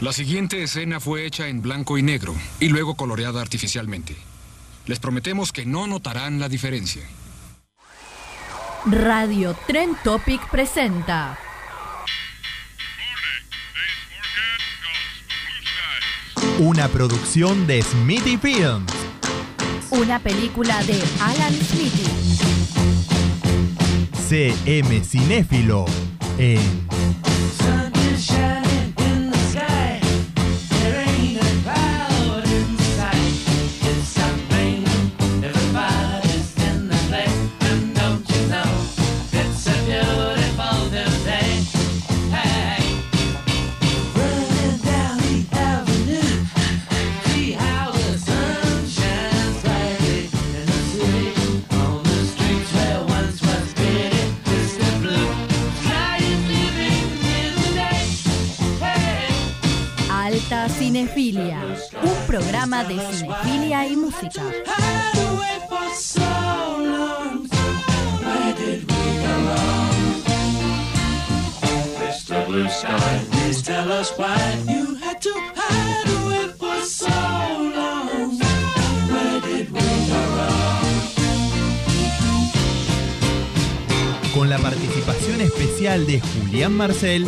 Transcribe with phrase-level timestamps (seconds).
[0.00, 4.14] La siguiente escena fue hecha en blanco y negro y luego coloreada artificialmente.
[4.86, 7.02] Les prometemos que no notarán la diferencia.
[8.86, 11.36] Radio Tren Topic presenta.
[16.60, 18.92] Una producción de Smithy Films.
[19.90, 22.38] Una película de Alan Smithy.
[24.28, 25.86] CM Cinéfilo
[26.38, 26.86] en
[60.98, 61.60] Cinefilia,
[62.02, 64.42] un programa de cinefilia y música.
[84.34, 87.24] Con la participación especial de Julián Marcel,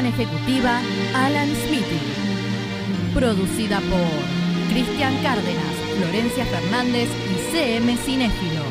[0.00, 0.80] Producción ejecutiva
[1.14, 3.12] Alan Smithy.
[3.12, 8.62] Producida por Cristian Cárdenas, Florencia Fernández y CM Cinéfilo.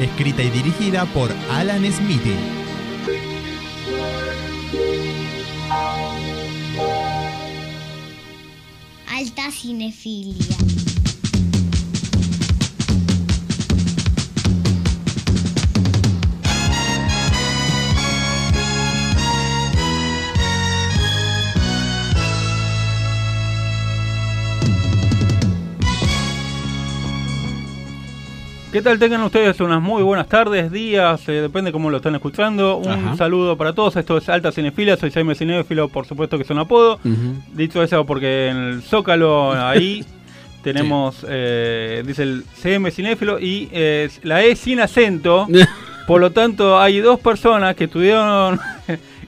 [0.00, 2.34] Escrita y dirigida por Alan Smithy.
[9.06, 10.87] Alta cinefilia.
[28.72, 28.98] ¿Qué tal?
[28.98, 32.76] Tengan ustedes unas muy buenas tardes, días, eh, depende cómo lo están escuchando.
[32.76, 33.16] Un Ajá.
[33.16, 33.96] saludo para todos.
[33.96, 37.00] Esto es Alta Cinefilia, soy Jaime Cinéfilo, por supuesto que es un apodo.
[37.54, 40.04] Dicho eso, porque en el Zócalo, ahí,
[40.62, 45.48] tenemos, eh, dice el CM Cinéfilo y eh, la E sin acento.
[46.06, 48.60] por lo tanto, hay dos personas que estudiaron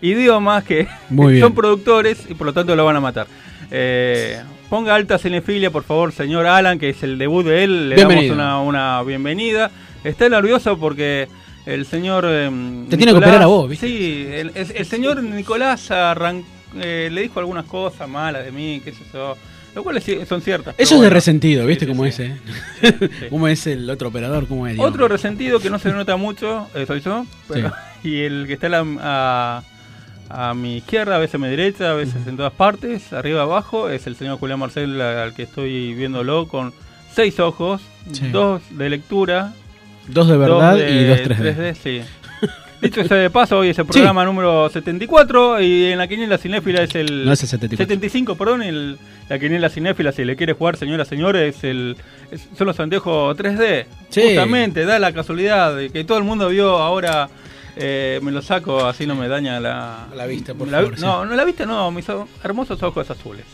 [0.03, 3.27] idiomas que Muy son productores y por lo tanto lo van a matar.
[3.71, 7.89] Eh, ponga alta cinefilia, por favor, señor Alan, que es el debut de él.
[7.91, 8.37] Le Bienvenido.
[8.37, 9.71] damos una, una bienvenida.
[10.05, 11.29] Está nervioso porque
[11.67, 12.25] el señor.
[12.25, 13.87] em, Te tiene que operar a vos, ¿viste?
[13.87, 16.45] Sí, el, el- el señor Nicolás arran-
[16.81, 19.37] eh, le dijo algunas cosas malas de mí, qué sé yo.
[19.75, 20.75] Lo cual es- son ciertas.
[20.79, 22.09] Eso es de resentido, ¿viste Sí, sí, cómo sí.
[22.11, 23.11] es, eh?
[23.31, 24.47] ¿Cómo es el otro operador?
[24.49, 24.73] ¿Cómo es?
[24.75, 24.93] digamos?
[24.95, 27.27] Otro resentido que no se nota mucho eh, soy yo.
[27.49, 29.63] pero- y el que está la- a-
[30.31, 33.89] a mi izquierda, a veces a mi derecha, a veces en todas partes, arriba abajo,
[33.91, 36.73] es el señor Julián Marcel, al que estoy viéndolo con
[37.13, 37.83] seis ojos,
[38.13, 38.29] Sí.
[38.31, 39.53] dos de lectura,
[40.09, 41.75] Dos de verdad dos de y dos 3D.
[41.75, 42.01] sí.
[42.81, 46.83] Dicho sea de paso, hoy es el programa número 74 y en la quiniela cinéfila
[46.83, 47.27] es el...
[47.27, 47.85] No es el 74.
[47.85, 48.97] 75, perdón, el,
[49.29, 51.97] la quiniela cinéfila, si le quiere jugar, señora, señores, es el,
[52.31, 53.85] es- son los anteojos 3D.
[54.09, 54.23] Sí.
[54.23, 57.29] Justamente, da la casualidad de que todo el mundo vio ahora,
[57.77, 60.07] eh, me lo saco, así no me daña la...
[60.15, 61.03] La vista, por la- favor, sí.
[61.03, 63.45] No, no la vista, no, mis o- hermosos ojos azules.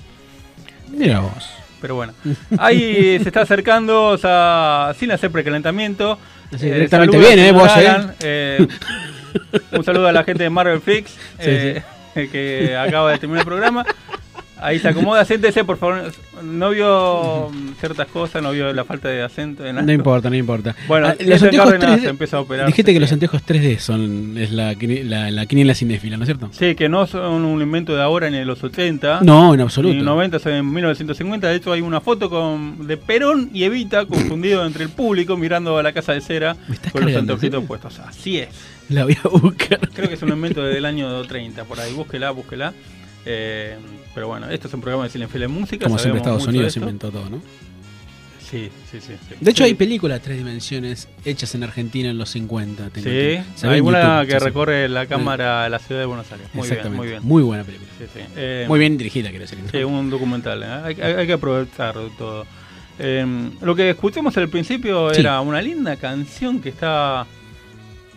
[0.91, 1.51] Mira vos.
[1.81, 2.13] Pero bueno,
[2.59, 6.19] ahí se está acercando, o sea, sin hacer precalentamiento.
[6.59, 7.89] Sí, directamente viene, al eh, vos, eh.
[7.89, 8.69] Alan, eh,
[9.73, 11.83] un saludo a la gente de Marvel Flix, eh,
[12.15, 13.85] que acaba de terminar el programa.
[14.59, 16.13] Ahí se acomoda, siéntese, por favor.
[16.43, 19.67] No vio ciertas cosas, no vio la falta de acento.
[19.67, 20.75] en No importa, no importa.
[20.89, 22.67] Bueno, Ah, los Cárdenas empieza a operar.
[22.67, 24.75] Dijiste que los anteojos 3D son es la,
[25.05, 26.49] la, la quiniela cinéfila, ¿no es cierto?
[26.53, 29.21] Sí, que no son un invento de ahora ni de los 80.
[29.23, 29.95] No, en absoluto.
[29.95, 31.49] Ni 90, son en 1950.
[31.49, 35.77] De hecho, hay una foto con de Perón y Evita confundido entre el público mirando
[35.79, 37.67] a la casa de cera ¿Me estás con los anteojitos sí?
[37.67, 37.99] puestos.
[38.01, 38.49] Así es.
[38.89, 39.81] La voy a buscar.
[39.95, 41.93] Creo que es un invento del año 30, por ahí.
[41.93, 42.73] Búsquela, búsquela.
[43.27, 43.77] Eh,
[44.15, 45.85] pero bueno, esto es un programa de Cinefilia de Música.
[45.87, 46.81] Como siempre Estados Unidos esto.
[46.81, 47.43] inventó todo, ¿no?
[48.41, 49.15] Sí, sí, sí.
[49.29, 49.35] sí.
[49.41, 49.71] De hecho, Sí.
[49.71, 52.91] hay películas tres dimensiones hechas en Argentina en los 50.
[52.91, 53.39] tengo Sí.
[53.57, 54.45] Se hay en una que sí, sí.
[54.45, 56.47] recorre la cámara a la ciudad de Buenos Aires.
[56.55, 57.21] Muy bien, muy bien.
[57.25, 57.91] Muy buena película.
[57.99, 58.21] Sí, sí.
[58.37, 59.59] Eh, Muy bien dirigida, quiero decir.
[59.61, 59.69] ¿no?
[59.69, 60.63] Sí, un documental.
[60.63, 60.67] ¿eh?
[60.67, 62.47] Hay, hay- hay que aprovechar todo.
[63.01, 63.27] Eh,
[63.63, 67.27] lo que escuchamos al principio era una linda canción que está,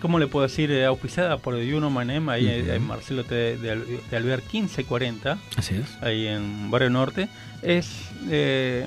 [0.02, 0.72] ¿cómo le puedo decir?
[0.72, 1.56] Eh, auspiciada por
[1.90, 3.36] My Name, ahí en Marcelo T.
[3.58, 3.58] de,
[4.10, 5.98] de Alvear 1540, Así es.
[6.02, 7.28] ahí en Barrio Norte.
[7.62, 8.10] Es.
[8.30, 8.86] eh,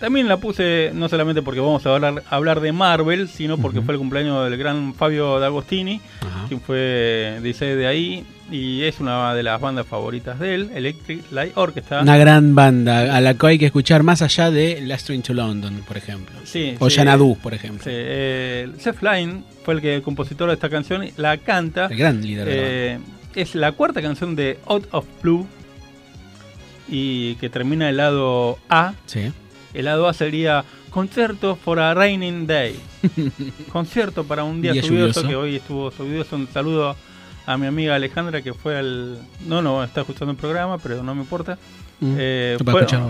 [0.00, 3.94] también la puse no solamente porque vamos a hablar, hablar de Marvel, sino porque fue
[3.94, 6.46] el cumpleaños del gran Fabio D'Agostini, Ajá.
[6.48, 11.30] quien fue dice de ahí y es una de las bandas favoritas de él, Electric
[11.32, 12.02] Light Orchestra.
[12.02, 15.34] Una gran banda a la que hay que escuchar más allá de Last Train to
[15.34, 16.36] London, por ejemplo.
[16.44, 16.96] Sí, O sí.
[16.96, 17.82] Xanadu, por ejemplo.
[17.82, 18.98] Sí, eh, Seth
[19.64, 21.86] fue el que el compositor de esta canción, la canta.
[21.86, 22.98] El gran líder de la Eh,
[23.34, 25.46] es la cuarta canción de Out of Blue
[26.88, 28.94] y que termina el lado A.
[29.06, 29.32] Sí.
[29.74, 32.76] El lado A sería Concierto for a Raining Day.
[33.72, 35.28] Concierto para un día, Día lluvioso, lluvioso.
[35.28, 36.36] que hoy estuvo lluvioso.
[36.36, 36.96] Un saludo
[37.46, 39.18] a mi amiga Alejandra que fue al...
[39.46, 41.58] No, no, está escuchando el programa, pero no me importa.
[42.00, 42.14] Mm.
[42.18, 43.02] Eh, fue- escuchar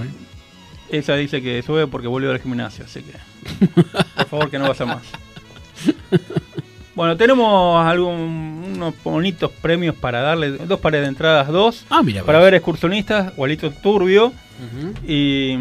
[0.89, 3.13] ella dice que sube porque volvió al gimnasio, así que
[4.17, 5.03] por favor que no vaya más.
[6.95, 12.23] Bueno, tenemos algún, unos bonitos premios para darle, dos pares de entradas, dos, Ah, mira.
[12.23, 14.33] para ver excursionistas, Gualito Turbio
[15.07, 15.59] y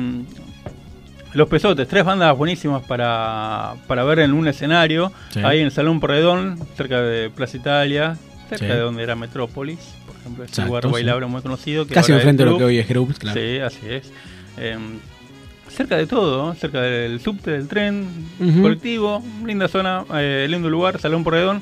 [1.34, 5.41] Los Pesotes, tres bandas buenísimas para, para ver en un escenario, Sí.
[5.44, 8.15] ahí en el Salón Porredón, cerca de Plaza Italia,
[8.49, 8.71] cerca Sí.
[8.71, 10.91] de donde era Metrópolis, por ejemplo, ese Exacto, lugar sí.
[10.91, 11.85] bailable muy conocido.
[11.87, 13.39] Que Casi es enfrente de lo que hoy es Groups, claro.
[13.39, 14.11] Sí, así es.
[14.57, 14.77] Eh,
[15.69, 16.53] cerca de todo, ¿no?
[16.55, 18.07] cerca del subte, del tren,
[18.61, 21.61] colectivo, linda zona, eh, lindo lugar, Salón Porredón.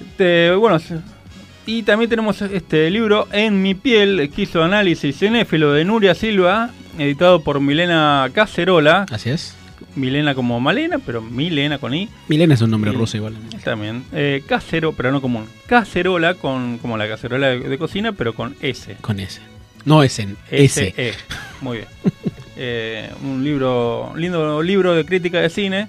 [0.00, 0.78] Este, bueno,
[1.66, 7.40] y también tenemos este libro En mi piel, quiso análisis cinéfilo de Nuria Silva, editado
[7.42, 9.56] por Milena Cacerola, Así es.
[9.94, 12.08] Milena como Malena, pero Milena con I.
[12.28, 13.34] Milena es un nombre ruso igual.
[13.64, 14.04] También.
[14.12, 15.46] Eh, casero, pero no común.
[15.66, 18.96] Cacerola, con como la cacerola de, de cocina, pero con S.
[19.00, 19.40] Con S.
[19.84, 20.88] No es en S.
[20.88, 21.14] S-E.
[21.60, 21.88] Muy bien.
[22.58, 25.88] Eh, un libro, un lindo libro de crítica de cine.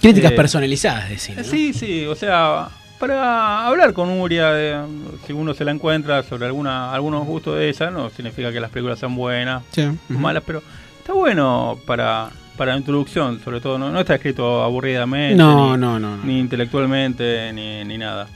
[0.00, 1.38] Críticas Eh, personalizadas de cine.
[1.38, 1.44] ¿no?
[1.44, 2.68] Sí, sí, o sea,
[3.00, 4.80] para hablar con Uria, de-
[5.26, 8.70] si uno se la encuentra sobre alguna algunos gustos de ella, no significa que las
[8.70, 9.82] películas sean buenas Sí.
[10.08, 10.62] o malas, pero
[11.00, 13.78] está bueno para, para la introducción, sobre todo.
[13.78, 16.16] No, no está escrito aburridamente, No, ni, no, no.
[16.16, 16.24] no.
[16.24, 18.28] ni intelectualmente, ni, ni nada.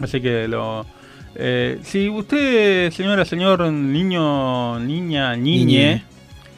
[0.00, 0.86] Así que lo...
[1.34, 6.04] eh, si usted, señora, señor, niño, niña, niñe, Niñe.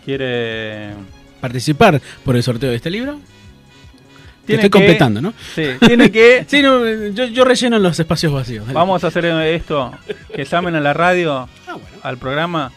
[0.04, 0.90] quiere...
[1.40, 3.18] Participar por el sorteo de este libro.
[4.44, 5.32] Te Tiene estoy que- completando, ¿no?
[5.54, 6.44] Sí, tiene que...
[6.48, 8.66] Sí, no, yo, yo relleno los espacios vacíos.
[8.66, 8.74] dale.
[8.74, 9.92] Vamos a hacer esto,
[10.34, 11.86] que llamen a la radio, Ah, bueno.
[12.02, 12.72] al programa,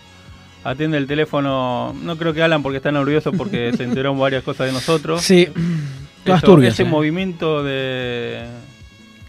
[0.63, 4.67] atiende el teléfono, no creo que Alan porque está nervioso porque se enteró varias cosas
[4.67, 5.21] de nosotros.
[5.21, 5.47] Sí.
[6.23, 6.73] Todas Eso, turbias.
[6.75, 6.85] ese ¿eh?
[6.85, 8.45] movimiento de,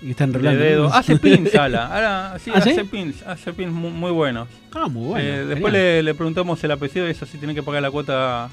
[0.00, 0.86] Y están de dedo.
[0.94, 1.86] Hace pins, Ala.
[1.86, 2.70] Ahora, sí, ¿Ah, sí?
[2.70, 4.46] hace pins, hace pins muy, muy buenos.
[4.72, 5.28] Ah, muy bueno.
[5.28, 8.48] Eh, después le, le preguntamos el apellido y eso sí tiene que pagar la cuota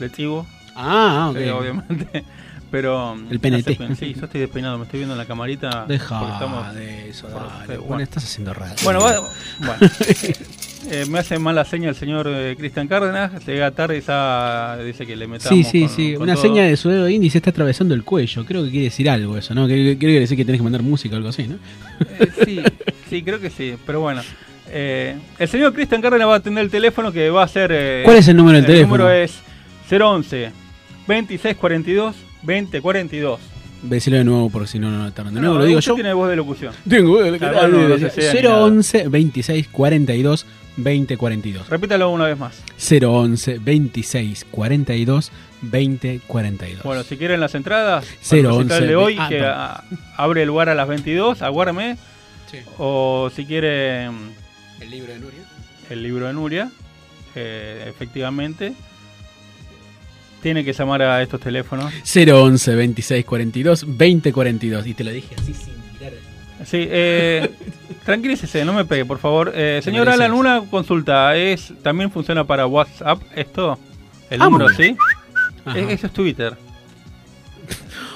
[0.00, 1.36] de Tigo, Ah, ok.
[1.56, 2.24] obviamente.
[2.72, 3.76] Pero El PNT.
[3.78, 3.96] pins.
[3.96, 5.84] Sí, yo estoy despeinado, me estoy viendo en la camarita.
[5.86, 7.66] Deja estamos- de eso, por- dale.
[7.66, 7.82] bueno.
[7.84, 8.74] Bueno, estás haciendo raro.
[8.82, 9.22] Bueno, bueno.
[10.90, 13.44] Eh, me hace mala seña el señor eh, Cristian Cárdenas.
[13.46, 15.48] Llega tarde y ya dice que le metamos.
[15.48, 16.12] Sí, sí, con- sí.
[16.14, 16.42] con Una todo.
[16.42, 18.44] seña de su dedo índice está atravesando el cuello.
[18.44, 19.66] Creo que quiere decir algo eso, ¿no?
[19.66, 21.56] Creo quiere decir que tenés que mandar música o algo así, ¿no?
[22.20, 22.60] Eh, sí,
[23.10, 23.74] sí, creo que sí.
[23.84, 24.22] Pero bueno.
[24.68, 28.02] Eh, el señor Cristian Cárdenas va a atender el teléfono que va a ser.
[28.04, 29.04] ¿Cuál es el número del el teléfono?
[29.04, 29.38] número es
[29.90, 30.50] 011
[31.06, 33.40] 2642 2042.
[33.82, 35.34] Decirlo de nuevo por si no lo notaron.
[35.34, 35.94] De No, nuevo lo digo yo.
[35.94, 36.72] tiene voz de locución.
[36.88, 38.64] Tengo, no sea ni nada.
[38.64, 41.68] 011 26 42 20 42.
[41.68, 42.62] Repítalo una vez más.
[42.78, 46.82] 011 26 42 20 42.
[46.82, 49.42] Bueno, si quieren las entradas, el 011, recital de hoy, ah, que
[50.16, 51.96] abre el lugar a las 22, aguárdame.
[52.50, 52.58] Sí.
[52.78, 54.32] O si quieren
[54.80, 55.40] El libro de Nuria.
[55.90, 56.70] el libro de Nuria,
[57.34, 58.74] eh, efectivamente,
[60.42, 61.92] tiene que llamar a estos teléfonos.
[62.04, 64.86] 011 26 42 20 42.
[64.86, 65.74] Y te lo dije así sin.
[66.66, 67.50] Sí, eh,
[68.04, 69.52] tranquilícese, no me pegue, por favor.
[69.54, 71.36] Eh, señor Alan, una consulta.
[71.36, 73.78] es ¿También funciona para WhatsApp esto?
[74.30, 74.96] ¿El Ah, número, sí?
[75.74, 76.56] E- Eso es Twitter.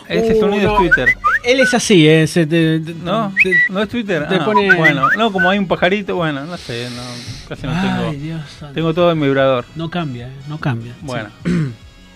[0.09, 0.73] Ese Uh, sonido no.
[0.73, 1.15] es Twitter.
[1.45, 2.27] Él es así, ¿eh?
[2.27, 3.33] Se te- te- ¿No?
[3.43, 4.27] te- ¿No es Twitter?
[4.27, 7.03] te Ah, pone- Bueno, no, como hay un pajarito, bueno, no sé, no,
[7.49, 8.13] casi no Ay, tengo.
[8.25, 8.43] Dios.
[8.75, 9.65] Tengo todo en vibrador.
[9.77, 10.33] No cambia, ¿eh?
[10.49, 10.95] No cambia.
[11.03, 11.29] Bueno.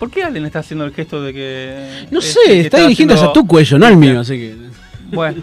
[0.00, 2.06] ¿Por qué Allen está haciendo el gesto de que...
[2.10, 4.56] No es- sé, que está dirigiendo haciendo- hacia tu cuello, no al mío, así que.
[5.14, 5.42] Bueno,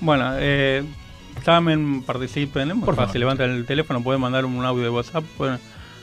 [0.00, 0.82] bueno eh,
[1.46, 3.36] llamen, participen, es muy Por fácil, favor.
[3.36, 5.58] levantan el teléfono, pueden mandar un audio de WhatsApp, pueden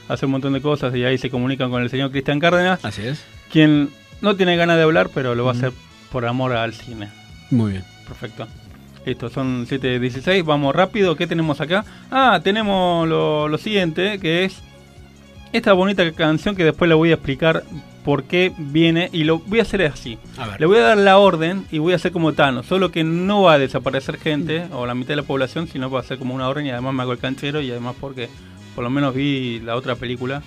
[0.07, 3.05] hacer un montón de cosas y ahí se comunican con el señor Cristian Cárdenas, Así
[3.05, 3.23] es.
[3.51, 3.89] quien
[4.21, 5.71] no tiene ganas de hablar, pero lo va a hacer
[6.11, 7.09] por amor al cine.
[7.51, 7.83] Muy bien.
[8.07, 8.47] Perfecto.
[9.05, 11.85] Listo, son 7.16, vamos rápido, ¿qué tenemos acá?
[12.11, 14.61] Ah, tenemos lo, lo siguiente, que es
[15.53, 17.63] esta bonita canción que después le voy a explicar
[18.03, 20.17] por qué viene y lo voy a hacer así.
[20.37, 20.61] A ver.
[20.61, 23.41] Le voy a dar la orden y voy a hacer como Thanos, solo que no
[23.41, 26.33] va a desaparecer gente o la mitad de la población, sino va a ser como
[26.33, 28.29] una orden y además me hago el canchero y además porque
[28.75, 30.41] por lo menos vi la otra película,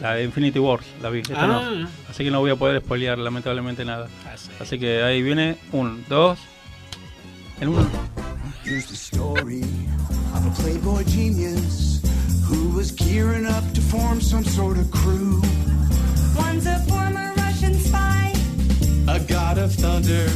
[0.00, 1.58] la de Infinity Wars, la vi, esta no.
[1.58, 4.08] Ah, así que no voy a poder spoilear lamentablemente nada.
[4.60, 6.38] Así que ahí viene, un, dos,
[7.60, 7.88] en uno.
[8.64, 9.62] Here's the story
[10.34, 12.05] of a playboy genius
[12.76, 15.40] was gearing up to form some sort of crew.
[16.36, 18.34] One's a former Russian spy.
[19.08, 20.28] A god of thunder,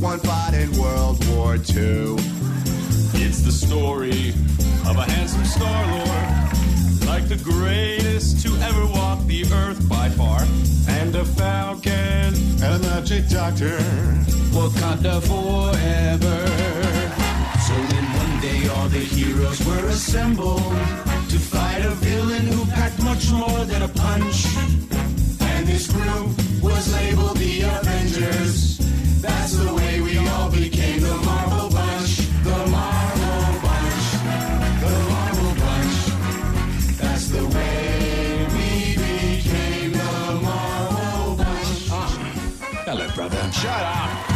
[0.00, 2.16] one fought in World War II.
[3.20, 4.30] It's the story
[4.88, 10.44] of a handsome Star Lord, like the greatest to ever walk the earth by far,
[10.88, 13.76] and a falcon And a magic doctor.
[14.56, 16.38] Wakanda forever.
[17.66, 23.02] So then one day all the heroes were assembled to fight a villain who packed
[23.02, 24.46] much more than a punch.
[25.40, 26.28] And this group
[26.62, 28.78] was labeled the Avengers.
[29.20, 32.12] That's the way we all became the Marvel Bunch.
[32.48, 34.06] The Marvel Bunch.
[34.84, 35.96] The Marvel Bunch.
[37.02, 38.70] That's the way we
[39.06, 41.88] became the Marvel Bunch.
[42.88, 43.52] Hello, brother.
[43.52, 44.35] Shut up.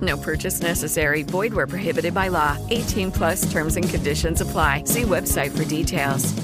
[0.00, 1.22] No purchase necessary.
[1.22, 2.56] Void where prohibited by law.
[2.70, 4.84] 18 plus terms and conditions apply.
[4.84, 6.34] See website for details.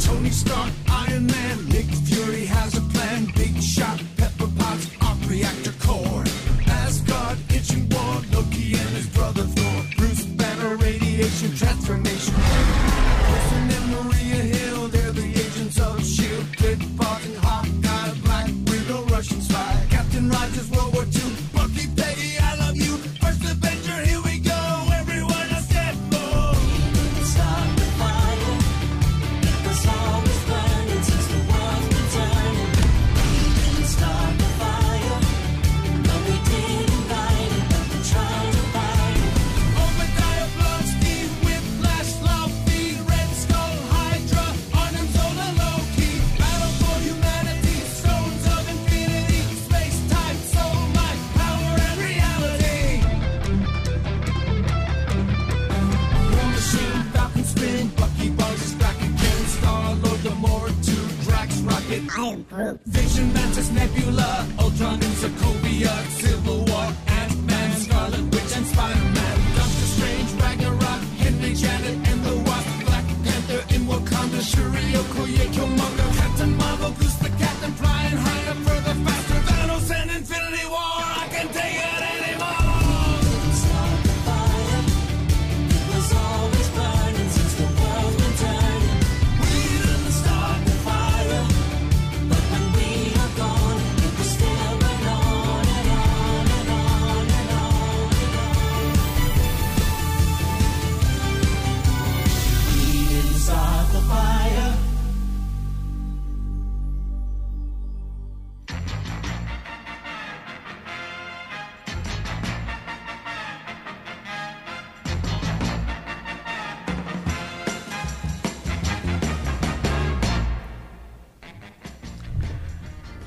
[0.00, 3.26] Tony Stark, Iron Man, Nick Fury has a plan.
[3.36, 6.24] Big shot, Pepper Potts, arc reactor core.
[6.66, 9.84] Asgard, itching war, Loki and his brother Thor.
[9.96, 12.75] Bruce Banner, radiation transformation.
[62.14, 62.80] I am Groot.
[62.86, 69.36] Vision, Mantis, Nebula, Ultron and Sokovia, Civil War, Ant-Man, Scarlet Witch, and Spider-Man.
[69.56, 76.16] Doctor Strange, Ragnarok, Henry Janet, and the Wasp, Black Panther in Wakanda, Shuri, Okoye, Killmonger,
[76.16, 77.15] Captain Marvel, Goose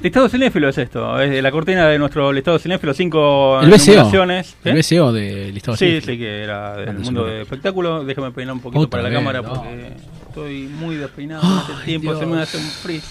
[0.09, 4.23] Listado cinéfilo es esto, es la cortina de nuestro listado cinéfilo, cinco El BCO.
[4.23, 4.43] El ¿Eh?
[4.73, 6.13] BCO de listado Sí, cinéfilo.
[6.13, 7.33] sí, que era del mundo super.
[7.35, 8.03] de espectáculo.
[8.03, 9.49] Déjame peinar un poquito Otra para la vez, cámara no.
[9.53, 9.91] porque
[10.27, 13.05] estoy muy despeinado en este Ay, tiempo, se me hace un freeze.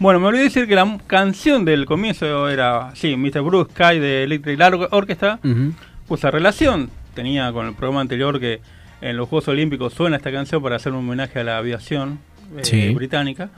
[0.00, 3.40] Bueno, me olvidé de decir que la canción del comienzo era, sí, Mr.
[3.42, 4.58] Bruce Sky de Electric
[4.90, 5.38] Orchestra.
[5.44, 5.74] Ujú.
[6.08, 8.60] Pues la relación tenía con el programa anterior que
[9.00, 12.18] en los Juegos Olímpicos suena esta canción para hacer un homenaje a la aviación
[12.56, 12.88] eh, Sí.
[12.94, 13.48] británica.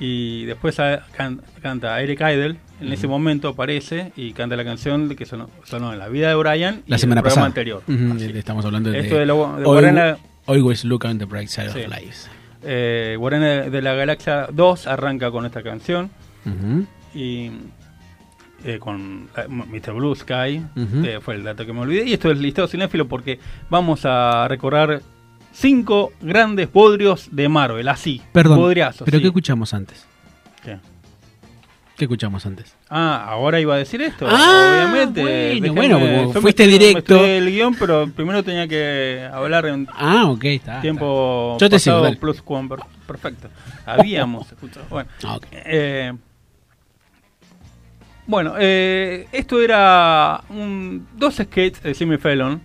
[0.00, 0.76] Y después
[1.16, 5.92] can- canta Eric Idle, en ese momento aparece y canta la canción que sonó, sonó
[5.92, 7.46] en la vida de Brian y La en semana el pasada.
[7.46, 7.82] anterior.
[8.34, 8.98] Estamos hablando de.
[9.00, 11.80] Esto de, lo, de Always- look on the bright side Sí.
[11.80, 12.28] of life.
[12.62, 16.10] eh, Guardianes de la Galaxia 2 arranca con esta canción
[17.14, 17.50] y
[18.64, 19.92] eh, con eh, Mr.
[19.92, 20.62] Blue Sky,
[21.04, 22.04] eh, fue el dato que me olvidé.
[22.08, 23.38] Y esto es listado cinéfilo porque
[23.70, 25.02] vamos a recorrer
[25.54, 28.20] cinco grandes bodrios de Marvel, así.
[28.32, 28.58] Perdón.
[28.58, 29.22] bodriazos, ¿Pero sí.
[29.22, 30.04] qué escuchamos antes?
[30.62, 30.78] ¿Qué?
[31.96, 32.74] ¿Qué escuchamos antes?
[32.90, 35.22] Ah, ahora iba a decir esto, Ah, obviamente.
[35.22, 37.24] bueno, Déjame- bueno, como fuiste estudié- directo.
[37.24, 40.80] el guion, pero primero tenía que hablar en Ah, ok, está.
[40.80, 41.64] tiempo está.
[41.66, 42.16] Yo te sigo, pasado dale.
[42.16, 42.42] plus
[43.06, 43.48] perfecto.
[43.86, 44.86] Habíamos escuchado.
[44.90, 46.12] Bueno, Ah, eh,
[48.26, 52.60] bueno eh, esto era un, dos sketches de Jimmy Fallon,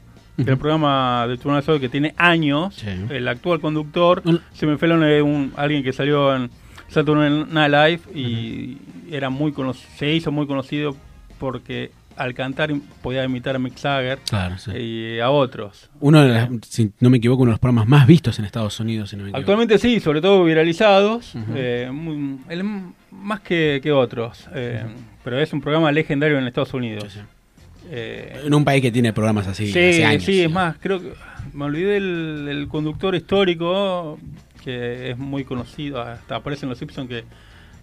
[0.45, 2.83] del programa de Tribunal Sol que tiene años.
[3.09, 4.23] El actual conductor,
[4.53, 6.49] Jimmy Fallon es un, alguien que salió en
[6.87, 8.77] Saturday Night Live y
[9.11, 9.53] era muy
[9.97, 10.95] se hizo muy conocido
[11.39, 12.69] porque al cantar
[13.01, 14.71] podía imitar a Mick Jagger Claro, sí.
[14.77, 15.89] y a otros.
[16.01, 18.77] Uno de las- si no me equivoco, uno de los programas más vistos en Estados
[18.81, 19.11] Unidos.
[19.11, 19.31] si no me.
[19.33, 21.45] Actualmente sí, sobre todo viralizados, Ujú.
[21.55, 22.65] eh, muy- el-
[23.11, 24.83] más que, que otros, eh,
[25.23, 27.17] pero es un programa legendario en Estados Unidos.
[27.91, 30.23] Eh, En un país que tiene programas así sí, hace años.
[30.23, 31.13] sí, es más, creo que
[31.53, 34.19] me olvidé el, el conductor histórico
[34.63, 37.23] que es muy conocido, hasta aparece en Los Simpsons que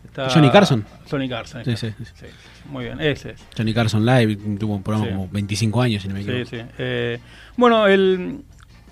[0.05, 0.29] está...
[0.31, 0.85] Johnny Carson.
[1.11, 1.65] Johnny Carson.
[1.65, 2.05] Sí, sí, sí.
[2.15, 2.27] Sí,
[2.71, 3.41] muy bien, ese es.
[3.57, 5.13] Johnny Carson Live tuvo un programa Sí.
[5.13, 6.51] como 25 años, si no me Sí, equivoco.
[6.51, 6.63] sí.
[6.79, 7.19] Eh,
[7.57, 8.43] bueno, el,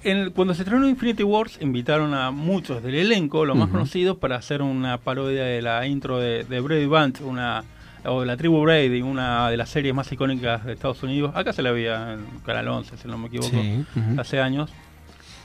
[0.02, 4.36] el- cuando se estrenó Infinity Wars, invitaron a muchos del elenco, los más conocidos, para
[4.36, 7.62] hacer una parodia de la intro de, de Brady Bunch, una,
[8.06, 11.32] o la tribu Brady, una de las series más icónicas de Estados Unidos.
[11.34, 13.84] Acá se la veía en Canal 11, si no me equivoco, Sí,
[14.18, 14.70] hace años.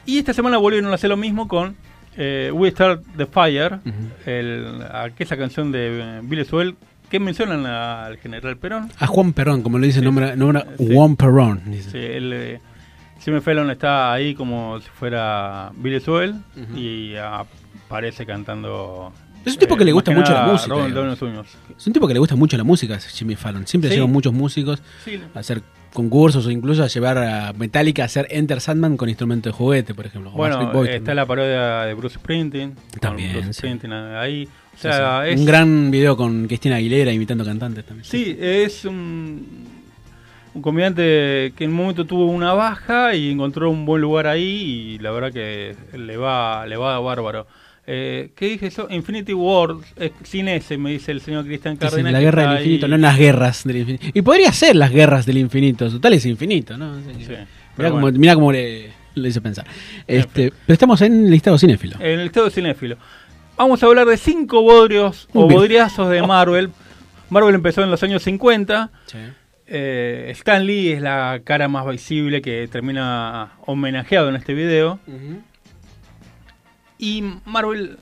[0.06, 1.76] Y esta semana volvieron a hacer lo mismo con
[2.18, 3.80] eh, We Start the Fire,
[4.26, 6.76] el- aquella canción de eh, Billy Joel
[7.10, 8.92] que mencionan al general Perón.
[9.00, 11.62] A Juan Perón, como le dice, nombra, nombra Juan Perón.
[11.66, 11.90] dice.
[11.92, 12.60] Sí, él, eh,
[13.20, 16.36] Jimmy Fallon está ahí como si fuera Billy Joel
[16.76, 19.12] y aparece cantando.
[19.46, 21.46] Es un tipo que le gusta más que mucho la música, Robin Jr.
[21.78, 23.66] Es un tipo que le gusta mucho la música, Jimmy Fallon.
[23.66, 23.96] Siempre Sí.
[23.96, 25.20] lleva muchos músicos Sí.
[25.34, 25.62] a hacer
[25.94, 29.94] concursos o incluso a llevar a Metallica a hacer Enter Sandman con instrumento de juguete,
[29.94, 30.32] por ejemplo.
[30.32, 32.76] Bueno, está la parodia de Bruce Springsteen.
[33.00, 33.54] También, Bruce sí.
[33.60, 34.48] Springsteen ahí.
[34.76, 38.06] O sea, es, Un gran video con Cristina Aguilera imitando cantantes también.
[38.06, 39.46] Sí, es un,
[40.54, 44.96] un comediante que en un momento tuvo una baja y encontró un buen lugar ahí
[44.96, 47.48] y la verdad que le va, le va bárbaro.
[47.92, 48.86] Eh, ¿Qué dije eso?
[48.92, 52.12] Infinity War, eh, sin ese, me dice el señor Cristian Sí, sí, Cárdenas.
[52.14, 52.92] la que guerra del infinito, ahí.
[52.92, 54.06] no las guerras del infinito.
[54.14, 56.96] Y podría ser las guerras del infinito, total es infinito, ¿no?
[57.02, 57.26] Sí,
[57.78, 58.20] Mirá bueno.
[58.20, 59.66] mirá le, le hizo pensar.
[60.06, 61.96] Este, pero estamos en listado cinéfilo.
[62.00, 62.98] En el estado cinéfilo.
[63.58, 65.60] Vamos a hablar de cinco bodrios o bien.
[65.60, 66.70] bodriazos de Marvel.
[67.32, 68.92] Marvel empezó en los años 50.
[69.66, 75.00] Eh, Stan Lee es la cara más visible que termina homenajeado en este video.
[77.00, 77.98] Y Marvel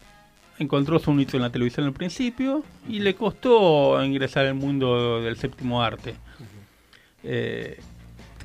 [0.59, 5.37] encontró su nicho en la televisión al principio y le costó ingresar al mundo del
[5.37, 6.15] séptimo arte.
[7.23, 7.79] Eh,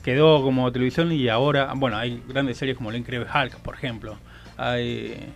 [0.04, 4.18] quedó como televisión y ahora, bueno, hay grandes series como El Increíble Hulk, por ejemplo.
[4.58, 5.32] Hay,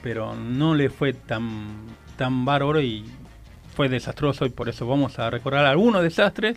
[0.00, 3.04] pero no le fue tan, tan bárbaro y
[3.74, 6.56] fue desastroso y por eso vamos a recordar algunos desastres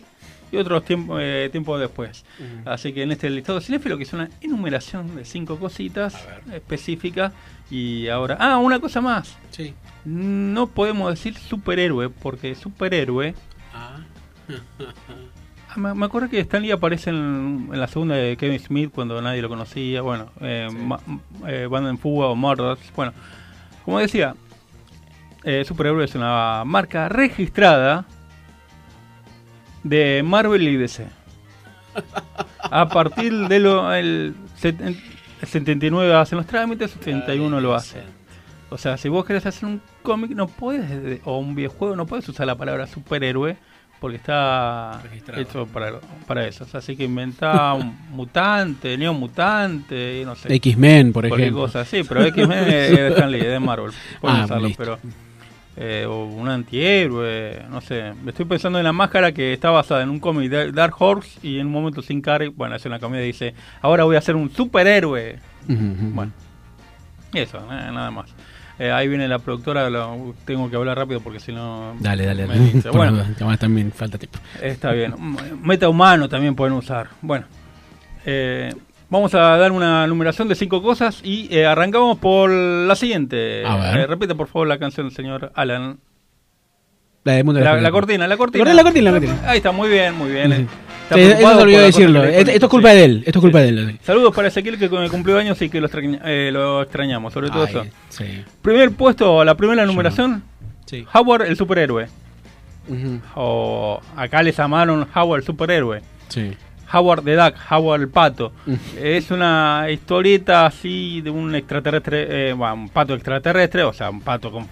[0.52, 2.24] y otros tiempo, eh, tiempo después.
[2.64, 6.14] Así que en este listado cinéfilo que es una enumeración de cinco cositas
[6.52, 7.32] específicas
[7.70, 8.36] y ahora...
[8.38, 9.36] Ah, una cosa más.
[9.50, 9.74] Sí.
[10.04, 13.34] No podemos decir superhéroe porque superhéroe...
[15.68, 18.90] Ah, Me, me acuerdo que Stan Lee aparece en, en la segunda de Kevin Smith
[18.94, 20.00] cuando nadie lo conocía.
[20.02, 21.00] Bueno, eh, ma-
[21.46, 22.80] eh, Banda en Fuga o Murders.
[22.94, 23.12] Bueno,
[23.84, 24.34] como decía,
[25.44, 28.06] eh, Superhéroe es una marca registrada
[29.88, 31.06] de Marvel y DC.
[32.70, 34.96] A partir de lo, el, set- el
[35.46, 38.02] 79 hacen los trámites, 71 lo hacen.
[38.68, 42.28] O sea, si vos querés hacer un cómic no puedes o un videojuego no puedes
[42.28, 43.56] usar la palabra superhéroe
[44.00, 45.00] porque está
[45.36, 46.64] hecho para, para eso.
[46.64, 50.52] O sea, así que inventá un mutante, neomutante, no sé.
[50.56, 51.62] X-Men, por cualquier ejemplo.
[51.62, 51.84] cosa.
[51.84, 53.92] Sí, pero X-Men es de Stan Lee, es de Marvel.
[54.20, 54.82] Pueden Ah, usarlo, listo.
[54.82, 54.98] pero
[55.76, 58.12] eh, o un antihéroe, no sé.
[58.24, 61.38] Me estoy pensando en la máscara que está basada en un cómic de Dark Horse
[61.42, 64.20] y en un momento sin Carrey, bueno, hace una comedia y dice, ahora voy a
[64.20, 65.38] ser un superhéroe.
[65.68, 66.10] Ujú, ujú.
[66.14, 66.32] Bueno,
[67.34, 68.30] eso, eh, nada más.
[68.78, 71.94] Eh, ahí viene la productora, lo- tengo que hablar rápido porque si no...
[71.98, 72.60] Dale, dale, dale.
[72.60, 72.90] dice.
[72.92, 74.38] Bueno, además también falta tiempo.
[74.62, 75.14] Está bien.
[75.62, 77.08] Meta humano también pueden usar.
[77.22, 77.46] Bueno,
[78.26, 78.74] eh,
[79.08, 83.64] vamos a dar una numeración de cinco cosas y eh, arrancamos por la siguiente.
[83.66, 83.96] A ver.
[84.00, 85.98] Eh, repite por favor la canción, señor Alan.
[87.24, 88.72] La, de Mundo de La, la cortina, la cortina.
[88.72, 89.40] La cortina, la cortina.
[89.46, 90.52] Ahí está, muy bien, muy bien.
[90.52, 90.66] eh.
[91.12, 92.24] Sí, eso se olvidó decirlo.
[92.24, 92.96] Esto, esto es culpa sí.
[92.96, 93.22] de él.
[93.26, 93.98] Esto es culpa de él.
[94.02, 97.62] Saludos para Ezequiel que cumplió años y que lo, extraña- eh, lo extrañamos, sobre todo
[97.64, 97.84] Ay, eso.
[98.08, 98.24] sí.
[98.62, 100.42] Primer puesto, la primera numeración.
[101.14, 102.08] Howard el superhéroe.
[103.34, 106.02] O acá les llamaron Howard el superhéroe.
[106.28, 106.56] Sí.
[106.92, 108.52] Howard the Duck, Howard el pato.
[108.66, 108.74] Mm.
[109.02, 114.20] es una historieta así de un extraterrestre, eh, bueno, un pato extraterrestre, o sea, un
[114.20, 114.66] pato con.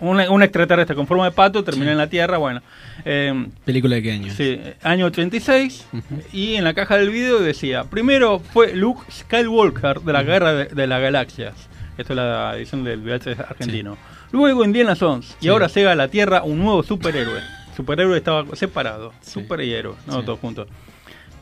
[0.00, 1.92] Un, un extraterrestre con forma de pato termina Sí.
[1.92, 2.60] en la Tierra, bueno.
[3.04, 4.32] eh, ¿Película de qué año?
[4.34, 5.86] Sí, año 86.
[6.32, 10.64] Y en la caja del video decía: Primero fue Luke Skywalker de la Guerra de,
[10.66, 11.54] de las Galaxias.
[11.96, 13.96] Esto es la edición del VHS argentino.
[14.32, 15.36] Luego Indiana Jones.
[15.40, 15.48] Y Sí.
[15.50, 17.40] ahora llega a la Tierra un nuevo superhéroe.
[17.76, 19.12] Superhéroe estaba separado.
[19.20, 20.26] Super y héroe, no Sí.
[20.26, 20.66] todos juntos.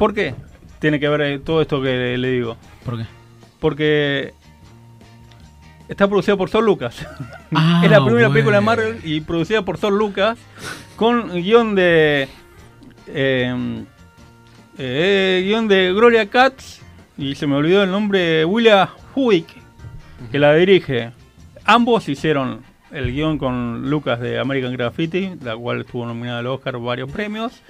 [0.00, 0.34] ¿Por qué?
[0.78, 2.56] Tiene que ver eh, todo esto que le, le digo.
[2.86, 3.04] ¿Por qué?
[3.60, 4.32] Porque
[5.90, 7.06] está producida por Sol Lucas.
[7.52, 8.32] Ah, es la primera bueno.
[8.32, 10.38] película de Marvel y producida por Sol Lucas
[10.94, 12.28] con guion de
[13.08, 13.84] eh,
[14.78, 16.80] eh, guion de Gloria Katz
[17.18, 19.48] y se me olvidó el nombre William Huick
[20.30, 21.10] que la dirige.
[21.64, 26.78] Ambos hicieron el guion con Lucas de American Graffiti, la cual estuvo nominada al Oscar
[26.78, 27.60] varios premios.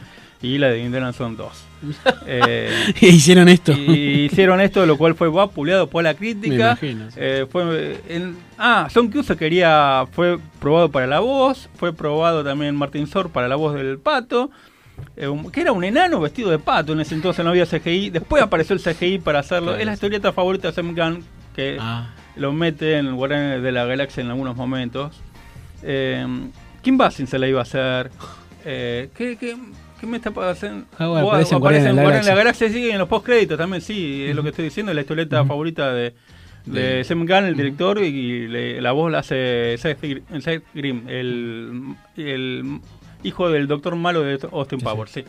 [0.42, 1.66] Y la de Indiana son 2.
[2.26, 3.72] Eh, Y hicieron esto.
[3.72, 6.76] y hicieron esto, lo cual fue vapuleado por la crítica.
[6.80, 7.16] Me imagino, sí.
[7.20, 12.74] Eh, fue en- ah, Son Crusoe quería, fue probado para la voz, fue probado también
[12.76, 14.50] Martin Sor para la voz del pato,
[15.16, 18.10] eh, un- que era un enano vestido de pato, en ese entonces no había CGI,
[18.10, 19.96] después apareció el CGI para hacerlo, Claro, es la sí.
[19.96, 21.24] historieta favorita de Sam Gunn,
[21.56, 22.10] que Ah.
[22.36, 25.18] lo mete en Guardianes de la Galaxia en algunos momentos.
[25.82, 26.26] Eh,
[26.82, 28.10] Kim Basinger se la iba a hacer.
[28.66, 29.08] Eh,
[30.00, 30.86] ¿qué, me está pasando?
[30.98, 32.68] Ah, bueno, O- aparece en en la Galaxia.
[32.70, 35.92] Sí, en los postcréditos también, sí, es lo que estoy diciendo, es la historieta favorita
[35.92, 36.14] de,
[36.66, 41.08] de Sam Gunn, el director, y le- la voz la hace Seth Gr- Seth Grimm,
[41.08, 42.80] el, el
[43.22, 45.24] hijo del doctor malo de Austin Powers, sí.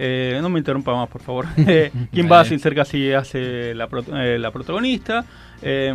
[0.00, 1.46] Eh, no me interrumpa más, por favor.
[1.66, 2.28] Eh, Kim.
[2.28, 5.24] Basinger casi hace la, pro- eh, la protagonista.
[5.60, 5.92] Eh,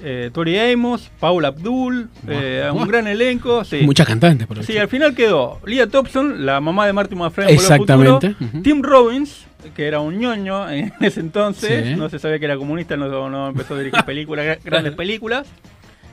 [0.00, 3.64] eh, Tori Amos, Paula Abdul, eh, un gran elenco.
[3.64, 3.80] Sí.
[3.82, 8.34] Muchas cantantes, por Sí, al final quedó Leah Thompson, la mamá de Marty McFly Exactamente.
[8.34, 8.62] Futuro.
[8.62, 11.94] Tim Robbins, que era un ñoño en ese entonces, Sí.
[11.96, 15.48] no se sabía que era comunista, no, no empezó a dirigir películas, gra- grandes películas.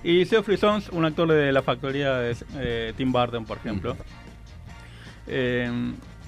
[0.03, 3.95] Y Geoffrey Sons, un actor de la factoría de eh, Tim Burton, por ejemplo.
[5.27, 5.69] Eh,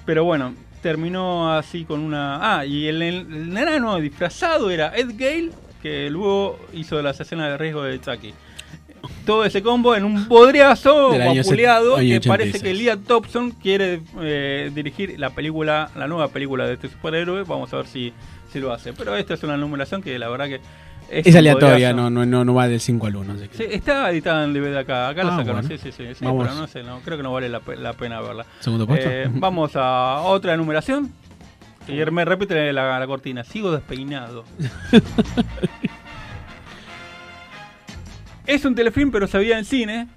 [0.05, 2.57] pero bueno, terminó así con una...
[2.57, 7.57] Ah, y el, el enano disfrazado era Ed Gale, que luego hizo las escenas de
[7.57, 8.33] riesgo de Chucky.
[9.25, 12.63] Todo ese combo en un año vapuleado que parece 86.
[12.63, 17.43] que Leah Thompson quiere eh, dirigir la película, la nueva película de este superhéroe.
[17.43, 18.13] Vamos a ver si,
[18.51, 18.93] si lo hace.
[18.93, 20.61] Pero esta es una numeración que la verdad que
[21.11, 23.33] es, Es aleatoria, no, no, no, no va del 5 al 1.
[23.33, 25.67] así que- Sí, está editada en DVD acá, acá la Ah, sacaron, bueno.
[25.67, 26.47] sí, sí, sí, sí, Vamos.
[26.47, 28.45] pero no sé, no, creo que no vale la, la pena verla.
[28.59, 29.09] ¿Segundo puesto?
[29.09, 31.11] Eh, vamos a otra numeración.
[31.87, 34.45] Y me repite la, la cortina, sigo despeinado.
[38.45, 40.07] es un telefilm, pero se veía en cine.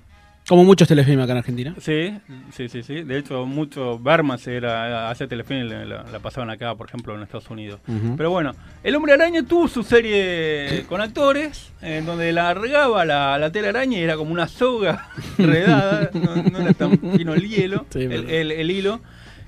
[0.46, 1.74] Como muchos telefilmes acá en Argentina.
[1.80, 2.14] Sí,
[2.52, 3.02] sí, sí, sí.
[3.02, 7.48] De hecho, mucho Berman se era hace telefilm, la, pasaban acá, por ejemplo, en Estados
[7.48, 7.80] Unidos.
[7.88, 8.14] Ujú.
[8.16, 8.52] Pero bueno,
[8.83, 13.98] El Hombre Araña tuvo su serie con actores, en donde largaba la, la tela araña
[13.98, 18.28] y era como una soga redada, no, no era tan fino el hielo, Sí, el,
[18.28, 19.00] el- el hilo.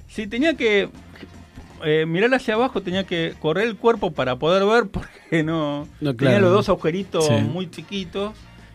[0.08, 0.88] Sí, tenía que
[1.84, 6.14] eh, mirar hacia abajo, tenía que correr el cuerpo para poder ver, porque no, No,
[6.16, 7.34] tenía los dos agujeritos Sí.
[7.34, 8.32] muy chiquitos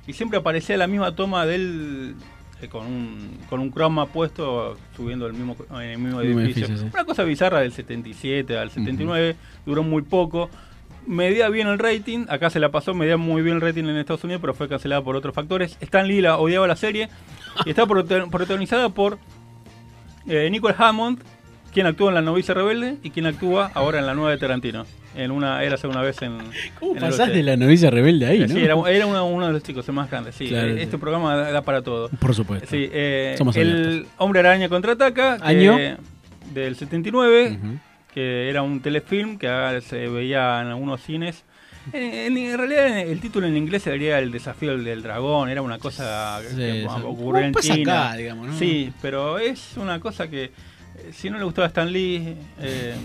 [0.07, 2.15] y siempre aparecía la misma toma de él
[2.61, 6.67] eh, con un con un croma puesto subiendo el mismo en el mismo edificio.
[6.77, 6.85] sí.
[6.93, 9.35] Una cosa bizarra del 77 al 79,
[9.65, 10.49] duró muy poco.
[11.07, 14.23] Medía bien el rating, acá se la pasó, medía muy bien el rating en Estados
[14.23, 15.75] Unidos, pero fue cancelada por otros factores.
[15.81, 17.09] Stan Lee la odiaba la serie
[17.65, 19.17] y está protagonizada por
[20.27, 21.23] eh, Nicole Hammond,
[21.73, 24.85] quien actúa en La novicia rebelde y quien actúa ahora en la nueva de Tarantino.
[25.15, 26.37] En una, era una vez en.
[26.79, 28.53] ¿Cómo en pasás de la novicia rebelde ahí, Eh, no?
[28.55, 30.31] Sí, era, era uno, uno de los chicos, el más grande.
[30.31, 30.81] Sí, Claro, Eh, sí.
[30.83, 32.09] este programa da, da para todo.
[32.19, 32.67] Por supuesto.
[32.69, 34.05] Sí, eh, Somos el.
[34.17, 35.37] Hombre Araña contraataca.
[35.37, 35.77] que- ¿Año?
[36.53, 37.57] Del 79,
[38.13, 39.47] que era un telefilm que
[39.85, 41.43] se veía en algunos cines.
[41.93, 46.39] En, en realidad el título en inglés sería El desafío del dragón, era una cosa
[46.47, 48.07] Sí, que ocurrió en pasa China.
[48.09, 48.57] acá, digamos, ¿no?
[48.59, 50.51] Sí, pero es una cosa que
[51.11, 52.95] si no le gustaba a Stan Lee, eh,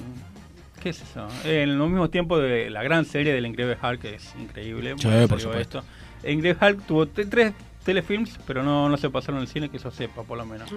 [0.83, 1.29] ¿qué es eso?
[1.45, 4.95] En los mismos tiempos de la gran serie del Increíble Hulk, que es increíble.
[4.99, 5.79] Sí, bueno, por supuesto.
[5.79, 6.29] esto.
[6.29, 7.53] Increíble Hulk tuvo tres
[7.85, 10.71] telefilms, pero no, no se pasaron el cine, que eso sepa, por lo menos.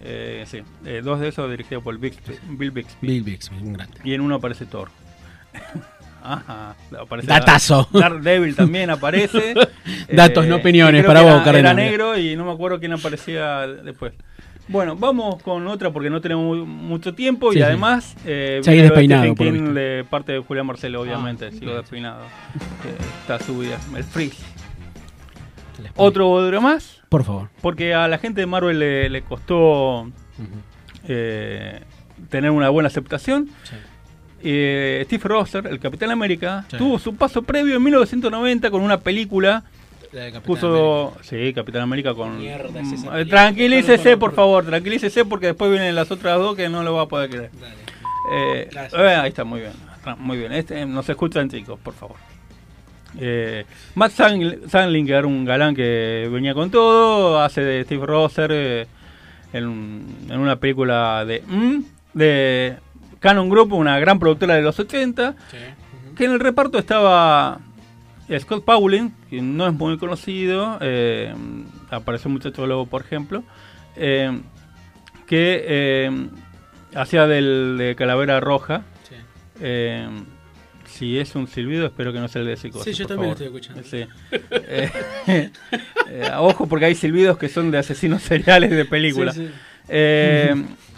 [0.00, 2.38] Eh, sí, eh, dos de esos dirigidos por Bill Bixby.
[3.00, 4.00] Bill Bixby, un grande.
[4.04, 4.90] Y en uno aparece Thor.
[6.22, 7.88] Ajá, aparece Datazo.
[7.92, 9.52] Daredevil también aparece.
[9.52, 9.68] Eh,
[10.12, 11.58] Datos, no opiniones, y creo para vos, era.
[11.58, 14.14] Era negro y no me acuerdo quién aparecía después.
[14.66, 17.64] Bueno, vamos con otra porque no tenemos mu- mucho tiempo Sí, y sí.
[17.64, 21.76] además eh, viene despeinado, por de parte de Julián Marcelo, obviamente, Ah, sigo bien.
[21.78, 22.22] despeinado.
[22.82, 22.88] Que
[23.20, 24.42] está subida, el freeze.
[25.96, 27.00] Otro bodrio más.
[27.08, 27.50] Por favor.
[27.60, 30.10] Porque a la gente de Marvel le, le costó
[31.06, 31.82] eh,
[32.30, 33.48] tener una buena aceptación.
[34.42, 36.76] Eh, Steve Rosser, el Capitán América, Sí.
[36.76, 39.64] tuvo su paso previo en 1990 con una película.
[40.14, 42.38] La de Capitán Puso, sí, Capitán América con.
[42.38, 46.84] Mierda, es Mm, tranquilícese, por favor, tranquilícese porque después vienen las otras dos que no
[46.84, 47.50] lo va a poder creer.
[48.32, 49.72] Eh, eh, ahí está, muy bien.
[50.18, 50.52] Muy bien.
[50.52, 52.16] Este, nos escuchan, chicos, por favor.
[53.18, 53.64] Eh,
[53.96, 58.86] Matt Sandling, que era un galán que venía con todo, hace de Steve Rosser eh,
[59.52, 61.78] en, en una película de, mm,
[62.12, 62.76] de
[63.18, 65.34] Canon Group, una gran productora de los 80,
[66.16, 67.58] que en el reparto estaba
[68.38, 71.34] Scott Paulin, que no es muy conocido, eh,
[71.90, 73.44] apareció muchacho lobo, por ejemplo,
[73.96, 74.40] eh,
[75.26, 76.28] que eh,
[76.94, 78.84] hacía del, de Calavera Roja.
[79.60, 80.08] Eh,
[80.86, 82.96] si es un silbido, espero que no sea el de Psicosis.
[82.96, 83.82] Sí, yo por también lo estoy escuchando.
[83.82, 84.06] Sí.
[86.06, 89.32] Eh, ojo, porque hay silbidos que son de asesinos seriales de película.
[89.32, 89.52] Sí, sí.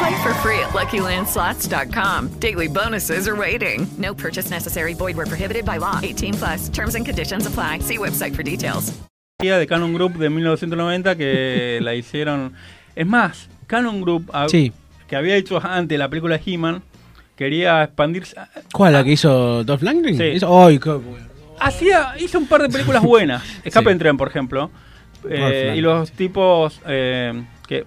[0.00, 2.28] Play for free at LuckyLandSlots.com.
[2.40, 3.86] Daily bonuses are waiting.
[3.98, 4.94] No purchase necessary.
[4.94, 5.98] Void were prohibited by law.
[6.02, 6.70] 18 plus.
[6.70, 7.80] Terms and conditions apply.
[7.80, 8.92] See website for details.
[9.42, 12.54] de Canon Group de 1990 que la hicieron.
[12.96, 14.72] Es más, Canon Group, a- Sí.
[15.06, 16.82] que había hecho antes la película He-Man,
[17.36, 18.36] quería expandirse.
[18.72, 18.92] ¿Cuál?
[18.94, 20.16] ¿La que hizo Dolph Lundgren?
[20.16, 20.24] Sí.
[20.36, 21.26] Hizo- Ay, qué bueno.
[21.58, 23.42] Hacía, hizo un par de películas buenas.
[23.64, 24.70] Escape en tren, por ejemplo.
[25.28, 27.84] Eh, y los tipos eh, que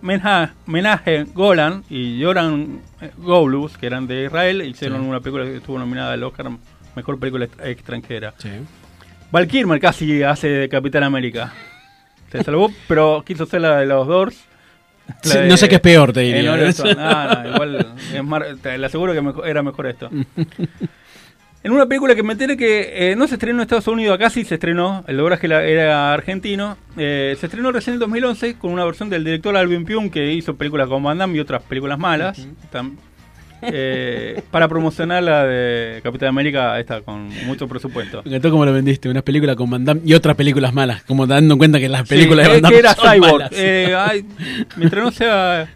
[0.65, 5.07] Menachem Golan y Joran eh, Golus, que eran de Israel, hicieron Sí.
[5.09, 6.49] una película que estuvo nominada al Oscar
[6.95, 8.33] Mejor Película Ex- Extranjera.
[9.29, 11.51] Val Kilmer casi hace de Capitán América.
[12.31, 14.37] Se salvó, pero quiso ser la de los Doors.
[15.21, 16.53] Sí, de- no sé qué es peor, te diría.
[16.53, 16.95] Oliver Stone.
[16.97, 20.09] Ah, no, igual es mar- te aseguro que mejor- era mejor esto.
[21.63, 24.29] En una película que me enteré que eh, no se estrenó en Estados Unidos, acá
[24.29, 28.55] sí se estrenó, el doblaje la- era argentino, eh, se estrenó recién en el 2011
[28.55, 31.63] con una versión del director Alvin Pium que hizo películas con Van Damme y otras
[31.63, 32.95] películas malas, tam-
[33.61, 38.21] eh, para promocionar la de Capitán América, esta con mucho presupuesto.
[38.25, 39.07] Me encantó cómo lo vendiste.
[39.07, 41.03] Una película con Van Damme y otras películas malas.
[41.03, 43.31] Como dando cuenta que las películas Sí, de Van es Damme que era son Cyborg.
[43.35, 43.49] malas.
[43.55, 44.25] Eh, ay,
[44.75, 45.69] mientras no sea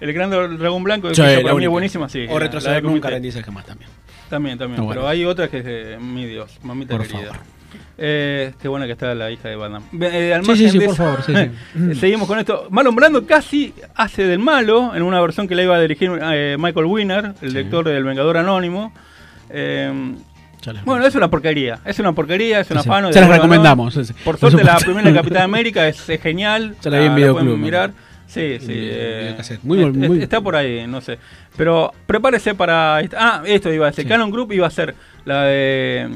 [0.00, 2.24] el gran dragón blanco, que para mí es buenísima, sí.
[2.30, 3.90] O retroceder nunca, rendirse jamás también.
[4.34, 4.82] También, también.
[4.82, 7.34] No, pero hay otras que es de mi Dios, mamita Por querida.
[7.34, 7.40] favor.
[7.96, 9.78] Eh, qué buena que está la hija de Damme.
[10.00, 11.40] Eh, Sí, sí, sí, por favor, sí, sí.
[11.92, 12.66] eh, Seguimos con esto.
[12.68, 16.56] Marlon Brando casi hace del malo en una versión que le iba a dirigir eh,
[16.58, 18.92] Michael Winner, el director del Vengador Anónimo.
[19.50, 20.16] Eh,
[20.84, 21.78] bueno, es una porquería.
[21.84, 22.74] Es una porquería, es sí.
[22.76, 23.12] afano.
[23.12, 23.94] Se las recomendamos.
[24.24, 26.74] Por suerte, la primera de Capitán América es, es genial.
[26.80, 27.92] Se la vi en pueden Videoclub, mirar.
[28.34, 28.72] Sí, sí.
[28.72, 29.36] Eh.
[29.62, 31.18] Muy muy- Está por ahí, no sé.
[31.56, 33.00] Pero prepárese para.
[33.00, 34.06] esta- Ah, esto iba a decir.
[34.08, 34.94] Canon Group iba a ser
[35.24, 36.10] la de.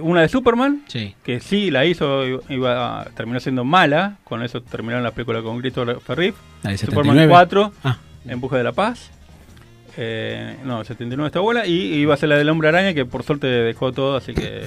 [0.00, 0.82] Una de Superman.
[0.86, 1.14] Sí.
[1.24, 4.16] Que sí la hizo, iba, terminó siendo mala.
[4.24, 6.36] Con eso terminaron la película con Christopher Reeve.
[6.76, 7.28] Superman 79.
[7.28, 7.72] 4.
[7.84, 7.98] Ah.
[8.26, 9.10] En busca de la paz.
[9.96, 11.66] Eh, no, 79 está buena.
[11.66, 14.62] Y iba a ser la del Hombre Araña, que por suerte dejó todo, así que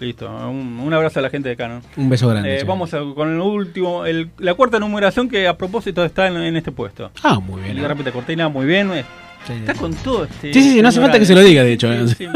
[0.00, 0.28] listo.
[0.30, 1.82] Un, un abrazo a la gente de Canon.
[1.96, 2.64] Un beso grande, Eh.
[2.64, 6.56] Vamos a- con el último, el- la cuarta numeración que a propósito está en, en
[6.56, 7.10] este puesto.
[7.22, 7.76] Ah, muy bien.
[7.80, 8.90] De repente Cortina, muy bien.
[8.92, 9.04] eh,
[9.48, 10.52] Está con todo este.
[10.54, 11.92] Sí, sí, sí, no hace falta que se lo diga, de hecho.
[11.92, 12.06] ¿eh?
[12.08, 12.26] Sí.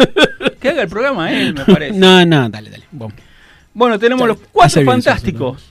[0.60, 1.98] Que haga el programa él, me parece.
[1.98, 2.84] No, no, dale, dale.
[2.90, 3.14] Bueno.
[3.72, 5.70] Bueno, tenemos los cuatro hace bien, fantásticos.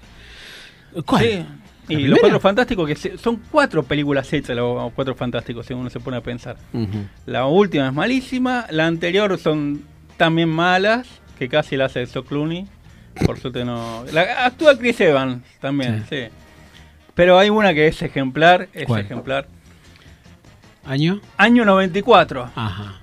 [1.05, 1.23] ¿Cuál?
[1.23, 1.45] Sí.
[1.89, 5.73] ¿La Y los cuatro fantásticos, que se- son cuatro películas hechas, los cuatro fantásticos, si
[5.73, 6.57] uno se pone a pensar.
[7.25, 9.83] La última es malísima, la anterior son
[10.17, 12.65] también malas, que casi la hace So Clooney.
[13.25, 14.03] Por suerte no.
[14.13, 16.23] La, actúa Chris Evans también, sí.
[17.15, 19.01] Pero hay una que es ejemplar, es ¿Cuál?
[19.01, 19.47] ejemplar.
[20.85, 21.19] ¿Año?
[21.37, 22.51] Año 94.
[22.55, 22.93] Ajá.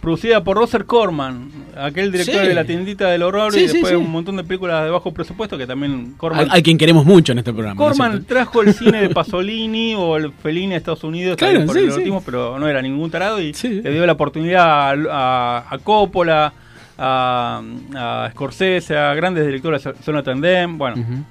[0.00, 2.46] Producida por Roser Corman, aquel director Sí.
[2.48, 5.58] de La tiendita del horror Sí, y después un montón de películas de bajo presupuesto
[5.58, 7.74] que también Corman Hay, hay quien queremos mucho en este programa.
[7.74, 11.66] ¿no es Corman trajo el cine de Pasolini o el Fellini de Estados Unidos Claro,
[11.66, 15.74] por sí, el pero no era ningún tarado y le dio la oportunidad a, a-
[15.74, 16.52] a Coppola,
[16.98, 17.62] a,
[17.94, 21.24] a Scorsese, a grandes directores, Jonathan Demme, bueno.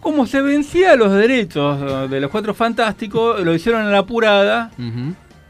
[0.00, 4.70] Como se vencía los derechos de los Cuatro Fantásticos, lo hicieron en la apurada.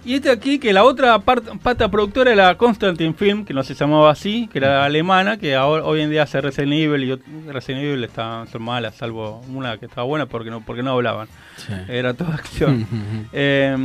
[0.06, 4.10] Y este aquí, que la otra pata productora era Constantin Film, que no se llamaba
[4.10, 8.04] así, que era alemana, que ahora, hoy en día hace Resident Evil y Resident Evil
[8.04, 11.26] estaban, son malas, salvo una que estaba buena porque no, porque no hablaban.
[11.88, 12.86] Era toda acción.
[13.32, 13.76] Eh,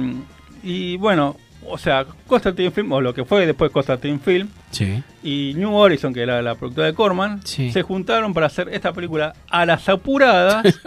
[0.62, 1.38] y bueno,
[1.70, 5.02] o sea, Constantin Film, o lo que fue después Constantin Film, Sí.
[5.24, 7.72] y New Horizon, que era la productora de Corman, Sí.
[7.72, 10.64] se juntaron para hacer esta película a las apuradas.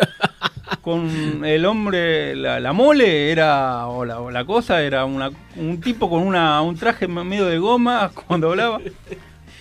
[0.80, 5.80] con el hombre, la, la mole era, o la, o la cosa, era una, un
[5.80, 8.80] tipo con una, un traje medio de goma cuando hablaba.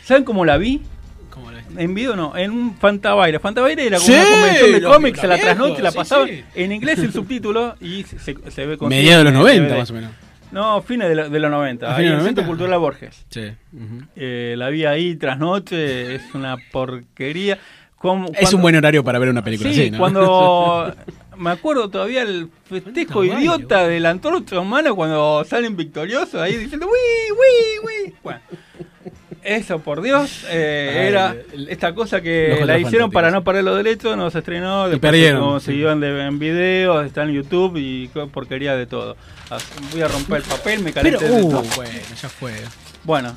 [0.04, 0.82] ¿Saben cómo la vi?
[1.78, 3.40] En video no, en un Fantabaire.
[3.40, 6.44] Fantabaire era como Sí, una convención de cómics a la trasnoche, la pasaban sí.
[6.56, 9.80] en inglés sin subtítulos y se, se ve con Mediados de los en 90, DVD.
[9.80, 10.12] más o menos.
[10.52, 11.86] No, fines de, lo- de los 90.
[11.88, 12.48] ¿A Ahí fines en de el los Centro 90?
[12.48, 13.26] Cultural Borges.
[13.30, 13.52] Sí.
[14.16, 17.58] Eh, la vi ahí tras noche, es una porquería.
[17.96, 19.98] Como- Es cuando- un buen horario para ver una película Sí, así, ¿no?
[20.00, 20.94] cuando
[21.38, 26.88] me acuerdo todavía el festejo idiota de la antorcha humana cuando salen victoriosos ahí diciendo
[26.88, 28.14] ¡Wii, wii, wii!
[28.24, 28.40] Bueno,
[29.44, 33.64] eso por Dios, eh, Ay, era el- esta cosa que la hicieron para no parar
[33.64, 37.78] los derechos, no se estrenó, después perdieron, se consiguió en, en videos, está en YouTube
[37.78, 39.16] y porquería de todo.
[39.50, 41.64] Así, Voy a romper el papel, me Pero, calenté de uh, todo.
[41.76, 42.54] bueno, ya fue.
[43.04, 43.36] Bueno,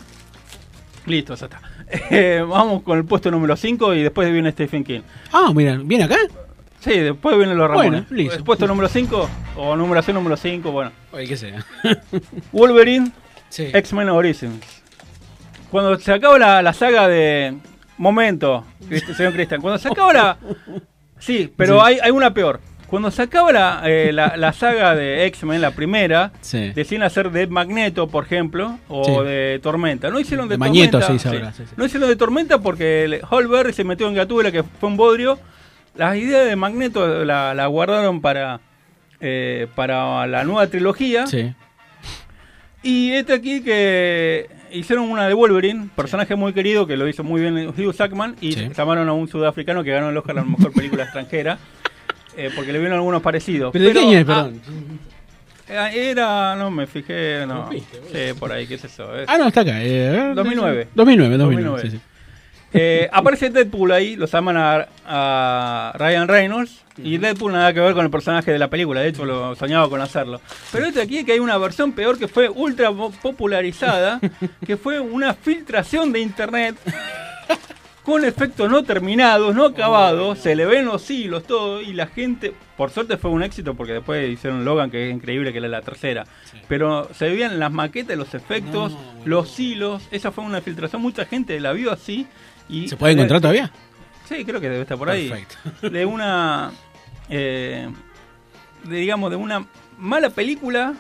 [1.07, 1.61] listo, ya está.
[2.11, 5.03] Eh, vamos con el puesto número 5 y después viene Stephen King.
[5.33, 6.17] Ah, mira, ¿viene acá?
[6.81, 7.91] Sí, después vienen los Ramones.
[7.91, 8.37] Bueno, listo.
[8.37, 10.93] El puesto número 5 o numeración número 5, bueno.
[11.13, 11.65] Oye, qué sea.
[12.53, 13.11] Wolverine,
[13.51, 13.69] Sí.
[13.73, 14.83] X-Men Origins.
[15.75, 17.53] Cuando se acaba la, la saga de...
[17.99, 18.64] Momento,
[19.16, 19.61] señor Cristian.
[19.61, 20.37] Cuando se acaba la...
[21.18, 21.81] Sí, pero Sí.
[21.85, 22.61] Hay, hay una peor.
[22.87, 26.70] Cuando se acaba la, eh, la, la saga de X-Men, la primera, Sí.
[26.70, 29.25] deciden hacer de Magneto, por ejemplo, o Sí.
[29.29, 30.11] de Tormenta.
[30.11, 31.07] No hicieron de, De Magneto Tormenta.
[31.09, 31.37] se dice sí.
[31.64, 31.72] ahora.
[31.77, 35.41] No hicieron de Tormenta porque Holberg se metió en Gatúbela, que fue un bodrio.
[35.97, 38.61] Las ideas de Magneto la, la guardaron para,
[39.20, 41.27] eh, para la nueva trilogía.
[41.27, 41.53] Sí.
[42.85, 47.41] Y este aquí que hicieron una de Wolverine, personaje muy querido que lo hizo muy
[47.41, 48.68] bien Hugh Jackman y Sí.
[48.77, 51.59] llamaron a un sudafricano que ganó el Oscar a la mejor película extranjera
[52.37, 53.72] eh, porque le vieron algunos parecidos.
[53.72, 54.61] ¿Pero de año es, ah, perdón?
[55.68, 57.70] eh, era, no me fijé, no.
[57.70, 57.83] Sí,
[58.39, 59.16] por ahí, qué es eso.
[59.16, 59.83] es- Ah, no, está acá.
[59.83, 60.89] eh, a ver, 2009.
[60.95, 61.39] 2009, 2009.
[61.39, 61.83] 2009.
[61.83, 62.03] sí, sí.
[62.77, 66.84] Eh, aparece Deadpool ahí, los llaman a, a Ryan Reynolds.
[66.97, 69.88] Y Deadpool nada que ver con el personaje de la película, de hecho lo soñaba
[69.88, 70.40] con hacerlo.
[70.70, 74.20] Pero este aquí es que hay una versión peor que fue ultra po- popularizada,
[74.66, 76.76] que fue una filtración de internet
[78.05, 82.53] con efectos no terminados, no acabados, se le ven los hilos, todo, y la gente,
[82.76, 85.80] por suerte fue un éxito porque después hicieron Logan, que es increíble, que era la
[85.80, 86.24] tercera.
[86.68, 88.92] Pero se veían las maquetas, los efectos,
[89.24, 92.26] los hilos, esa fue una filtración, mucha gente la vio así.
[92.68, 93.70] Y ¿Se puede encontrar todavía?
[94.28, 95.28] Sí, creo que debe estar por ahí.
[95.28, 95.88] Perfecto.
[95.90, 96.72] De una,
[97.29, 97.89] eh,
[98.85, 99.66] de, digamos, de una
[99.99, 100.95] mala película,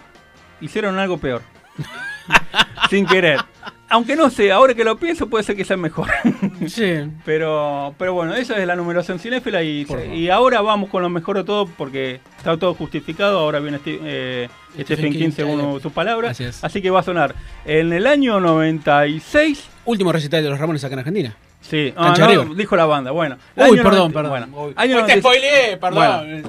[0.60, 1.42] hicieron algo peor.
[2.90, 3.40] Sin querer.
[3.88, 6.08] Aunque no sé, ahora que lo pienso puede ser que sea mejor.
[6.66, 6.94] Sí.
[7.26, 11.36] Pero, pero bueno, esa es la numeración cinéfila y, y ahora vamos con lo mejor
[11.36, 13.38] de todo porque está todo justificado.
[13.38, 14.48] Ahora viene Steve- eh,
[14.80, 16.30] Stephen King según sus palabras.
[16.32, 16.64] Así es.
[16.64, 17.34] Así que va a sonar
[17.66, 19.68] en el año 96.
[19.84, 21.36] Último recital de los Ramones acá en Argentina.
[21.66, 23.10] Sí, ah, no, dijo la banda.
[23.10, 24.30] Bueno, Uy, año perdón, 90 perdón.
[24.30, 24.72] bueno, Uy.
[24.76, 25.20] año Uy, te 96.
[25.22, 26.42] spoileé, perdón.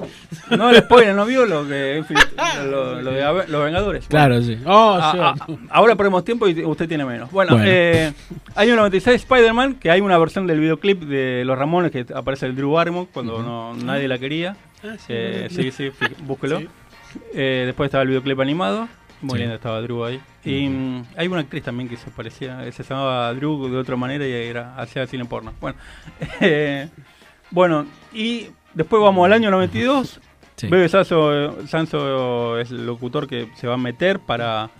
[0.50, 2.16] Bueno, no le spoiler, no vio lo que en fin,
[2.70, 4.06] lo, lo de Ave- los Vengadores.
[4.08, 4.46] Claro, Bueno.
[4.46, 4.58] sí.
[4.66, 5.18] Oh, Ah, sí.
[5.22, 7.30] ah, ahora perdemos tiempo y usted tiene menos.
[7.30, 7.64] Bueno, Bueno.
[7.66, 8.12] eh,
[8.56, 12.54] año 96 Spider-Man, que hay una versión del videoclip de Los Ramones que aparece el
[12.54, 14.54] Drew Barrymore cuando no, nadie la quería.
[14.84, 15.72] Ah, sí, Eh, sí.
[15.72, 16.58] sí, sí, búsquelo.
[16.60, 16.68] Sí.
[17.34, 18.86] Eh, después estaba el videoclip animado.
[19.22, 19.38] Muy Sí.
[19.38, 20.20] lindo estaba Drew ahí.
[20.44, 24.26] Y mm, hay una actriz también que se parecía, se llamaba Drew de otra manera
[24.26, 25.52] y era hacía cine porno.
[25.60, 25.78] Bueno,
[26.40, 26.88] eh,
[27.50, 30.20] bueno y después vamos al año 92.
[30.56, 30.68] Sí.
[30.68, 34.70] Bebe Sanso, Sanso es el locutor que se va a meter para,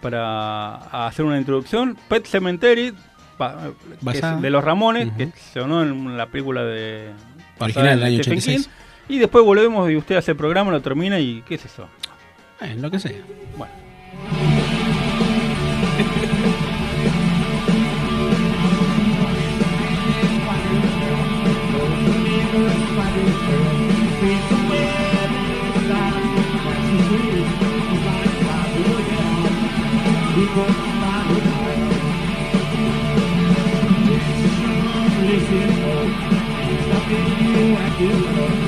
[0.00, 1.96] para hacer una introducción.
[2.08, 2.94] Pet Cemetery,
[3.38, 3.56] pa-
[3.88, 4.40] que es Basada.
[4.40, 7.10] de los Ramones, que sonó en la película de
[7.58, 8.66] Original del año Stephen 86.
[8.66, 9.14] King.
[9.16, 11.88] Y después volvemos y usted hace el programa, lo termina y ¿qué es eso?
[12.60, 13.12] Eh, lo que sea.
[13.56, 13.72] Bueno.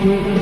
[0.00, 0.38] Una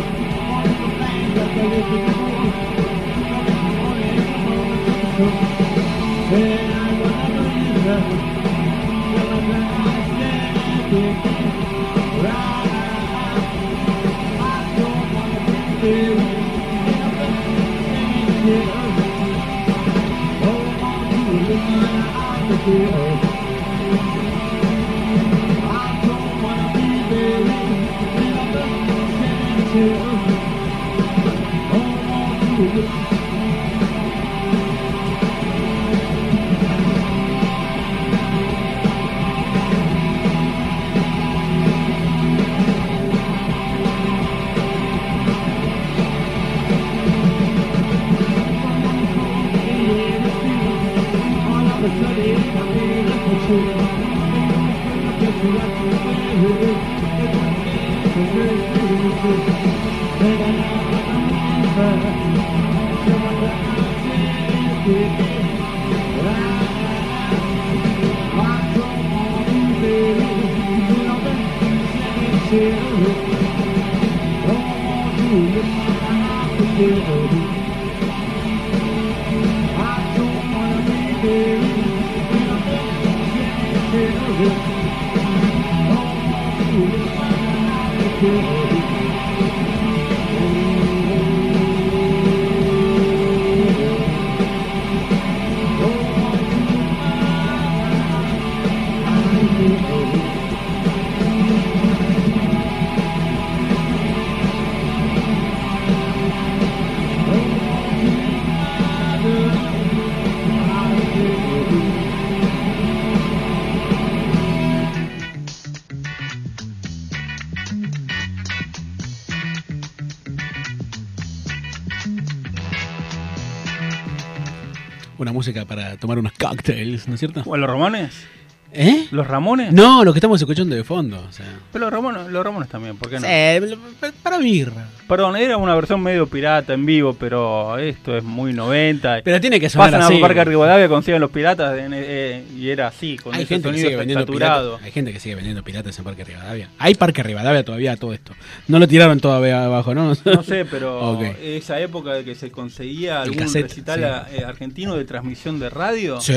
[125.37, 127.43] música para tomar unos cocktails, ¿no es cierto?
[127.45, 128.27] ¿O los Ramones?
[128.73, 129.07] ¿Eh?
[129.11, 129.73] ¿Los Ramones?
[129.73, 131.25] No, lo que estamos escuchando de fondo.
[131.29, 131.47] O sea.
[131.73, 133.27] Pero los Ramones, los Ramones también, ¿por qué no?
[133.27, 134.89] Sí, para birra.
[135.09, 139.21] Perdón, era una versión medio pirata en vivo, pero esto es muy 90.
[139.25, 140.51] Pero tiene que sonar Pasan así, a Parque boludo.
[140.51, 144.01] Rivadavia, consiguen los piratas en- eh, y era así, con Hay ese gente, que sonido
[144.03, 144.65] sigue saturado.
[144.73, 146.69] piratas, hay gente que sigue vendiendo piratas en Parque Rivadavia.
[146.79, 148.33] Hay Parque Rivadavia todavía todo esto.
[148.69, 150.13] No lo tiraron todavía abajo, ¿no?
[150.25, 154.05] No sé, pero esa época de que se conseguía algún cassette, recital sí.
[154.05, 156.21] a- eh, argentino de transmisión de radio.
[156.21, 156.33] Sí.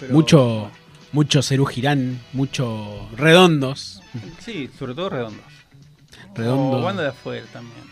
[0.00, 0.70] Pero- Mucho,
[1.12, 4.02] mucho Cerú Girán, mucho Redondos.
[4.40, 5.44] Sí, sobre todo redondos.
[6.34, 6.78] Redondo.
[6.78, 7.82] O banda de afuera también.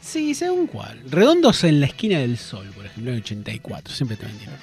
[0.00, 1.02] Sí, según cuál.
[1.10, 3.94] Redondos en la esquina del sol, por ejemplo, en 84.
[3.94, 4.56] Siempre te vendieron.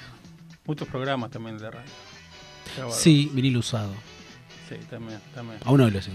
[0.64, 1.90] Muchos programas también de radio.
[2.90, 3.94] Sí, vinil usado.
[4.68, 5.60] Sí, también, también.
[5.64, 6.08] A uno de los.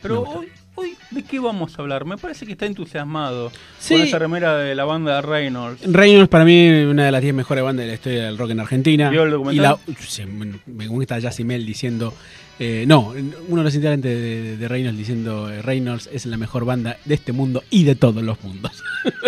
[0.00, 2.04] Pero hoy, hoy, ¿de qué vamos a hablar?
[2.04, 3.94] Me parece que está entusiasmado Sí.
[3.94, 5.82] con esa remera de la banda Reynolds.
[5.84, 8.60] Reynolds para mí una de las 10 mejores bandas de la historia del rock en
[8.60, 9.10] Argentina.
[9.10, 9.78] ¿Vio el Y documental?
[9.88, 10.22] la, sí,
[10.66, 12.14] me gusta Jazzy Mel diciendo...
[12.58, 13.12] eh, no,
[13.48, 17.14] uno de los integrantes de, de Reynolds diciendo eh, Reynolds es la mejor banda de
[17.14, 18.82] este mundo y de todos los mundos.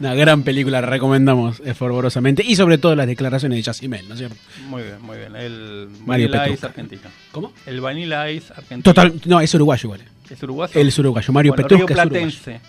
[0.00, 2.42] Una gran película, la recomendamos eh, fervorosamente.
[2.44, 4.36] Y sobre todo las declaraciones de Jazzy Mel, ¿no es cierto?
[4.68, 5.36] Muy bien, muy bien.
[5.36, 6.66] El Mario Petrucca.
[6.68, 7.02] Argentino.
[7.32, 7.52] ¿Cómo?
[7.66, 8.82] El Vanilla Ice argentino.
[8.82, 10.00] Total, no, es uruguayo igual.
[10.28, 10.80] ¿Es uruguayo?
[10.80, 11.32] Él es uruguayo.
[11.32, 12.60] Mario Bueno, Petrusca es uruguayo.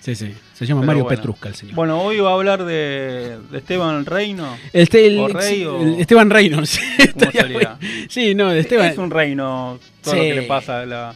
[0.00, 0.32] Sí, sí.
[0.54, 1.16] Se llama Pero Mario bueno.
[1.18, 1.74] Petrusca el señor.
[1.74, 4.56] Bueno, hoy va a hablar de, de Esteban Reino.
[4.72, 7.78] Este, el- o Rey, o- el Esteban bueno.
[8.08, 8.86] Sí, no, de Esteban.
[8.86, 11.14] Es un reino todo lo que le pasa a la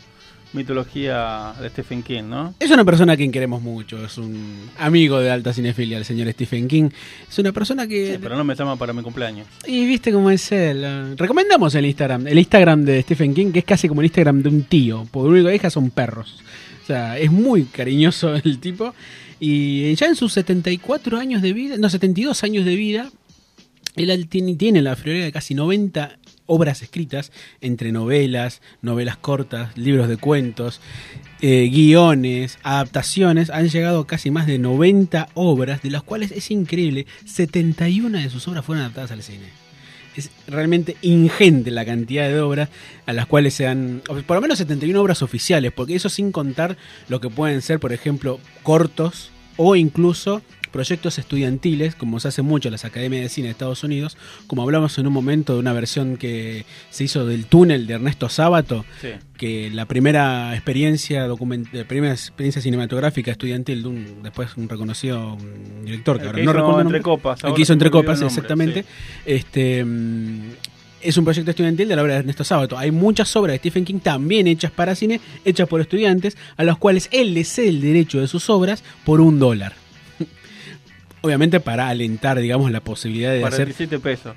[0.53, 2.55] mitología de Stephen King, ¿no?
[2.59, 6.31] Es una persona a quien queremos mucho, es un amigo de alta cinefilia, el señor
[6.33, 6.91] Stephen King.
[7.29, 8.13] Es una persona que...
[8.15, 9.47] Sí, pero no me llama para mi cumpleaños.
[9.67, 10.83] Y viste cómo es él.
[10.85, 11.15] eh.
[11.17, 14.49] Recomendamos el Instagram, el Instagram de Stephen King, que es casi como el Instagram de
[14.49, 16.43] un tío, porque lo único que deja son perros.
[16.83, 18.95] O sea, es muy cariñoso el tipo.
[19.39, 23.11] Y ya en sus 74 años de vida, no, 72 años de vida,
[23.97, 26.19] él tiene, tiene la friolera de casi 90
[26.51, 27.31] obras escritas,
[27.61, 30.81] entre novelas, novelas cortas, libros de cuentos,
[31.41, 33.51] eh, guiones, adaptaciones.
[33.51, 38.49] Han llegado casi más de 90 obras, de las cuales es increíble, 71 de sus
[38.49, 39.47] obras fueron adaptadas al cine.
[40.17, 42.69] Es realmente ingente la cantidad de obras
[43.07, 44.03] a las cuales se han.
[44.05, 46.77] Por lo menos 71 obras oficiales, porque eso sin contar
[47.09, 52.69] lo que pueden ser, por ejemplo, cortos o incluso proyectos estudiantiles, como se hace mucho
[52.69, 54.17] en las academias de cine de Estados Unidos,
[54.47, 58.29] como hablamos en un momento de una versión que se hizo del túnel de Ernesto
[58.29, 59.09] Sábato, Sí.
[59.37, 65.37] que la primera experiencia la primera experiencia cinematográfica estudiantil de un después un reconocido
[65.85, 67.01] director que El ahora que no recuerdo Entre.
[67.03, 68.85] Copas, el que hizo entre copas nombre, exactamente
[69.25, 70.41] este mm,
[71.03, 72.77] es un proyecto estudiantil de la obra de Ernesto Sábato.
[72.77, 76.79] Hay muchas obras de Stephen King también hechas para cine, hechas por estudiantes, a los
[76.79, 79.73] cuales él le cede el derecho de sus obras por un dólar.
[81.23, 84.35] Obviamente para alentar, digamos, la posibilidad de hacer 47 pesos.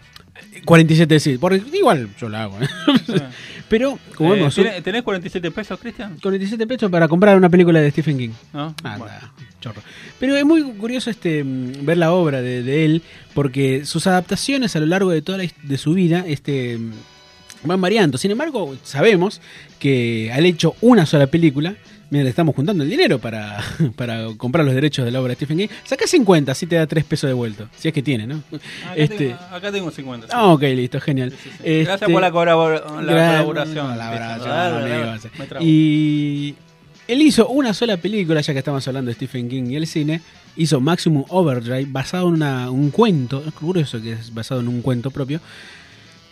[0.65, 2.57] 47 sí, porque igual yo lo hago.
[2.61, 2.67] ¿eh?
[3.69, 6.17] Pero como Eh, vemos, ¿tenés, tenés 47 pesos, Cristian?
[6.21, 8.29] 47 pesos para comprar una película de Stephen King.
[8.51, 8.75] ¿No?
[8.83, 9.13] Ah, Bueno.
[9.61, 9.81] chorro.
[10.19, 13.01] Pero es muy curioso este mm, ver la obra de, de él,
[13.33, 16.91] porque sus adaptaciones a lo largo de toda la de su vida este, mm,
[17.65, 18.17] van variando.
[18.17, 19.41] Sin embargo, sabemos
[19.79, 21.75] que al hecho una sola película,
[22.13, 23.61] mira, le estamos juntando el dinero para,
[23.97, 25.67] para comprar los derechos de la obra de Stephen King.
[25.83, 27.67] Saca 50, así te da 3 pesos de vuelto.
[27.77, 28.35] Si es que tiene, ¿no?
[28.35, 28.59] Acá,
[28.95, 30.27] Este, tengo, acá tengo 50.
[30.27, 30.33] sí.
[30.33, 31.31] Ah, ok, listo, genial.
[31.59, 33.97] Gracias Este, por la, colabor- la gran- colaboración.
[33.97, 34.35] la
[34.77, 35.29] amigo.
[35.37, 35.65] Me trabo.
[35.65, 36.55] Y
[37.07, 40.21] él hizo una sola película, ya que estamos hablando de Stephen King y el cine.
[40.55, 44.81] Hizo Maximum Overdrive, basado en una- un cuento, es curioso que es basado en un
[44.83, 45.41] cuento propio,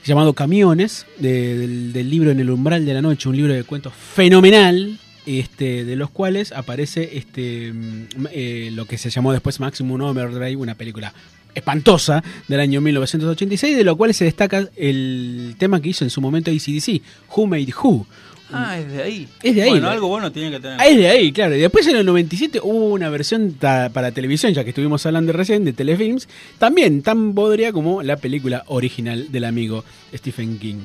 [0.06, 3.64] llamado Camiones, de- del, del libro En el umbral de la noche, un libro de
[3.64, 9.60] cuentos fenomenal, este, de los cuales aparece este, mm, eh, lo que se llamó después
[9.60, 11.14] Maximum Overdrive, una película
[11.54, 16.22] espantosa del año 1986, de lo cual se destaca el tema que hizo en su
[16.22, 17.02] momento ACDC,
[17.36, 18.08] Who Made Who.
[18.54, 19.28] Ah, es de ahí.
[19.42, 19.70] Es de ahí.
[19.70, 20.80] Bueno, algo bueno tiene que tener.
[20.80, 21.56] Ah, es de ahí, claro.
[21.56, 25.64] Y después en el 97 hubo una versión para televisión, ya que estuvimos hablando recién
[25.64, 30.80] de telefilms, también tan bodria como la película original del amigo Stephen King.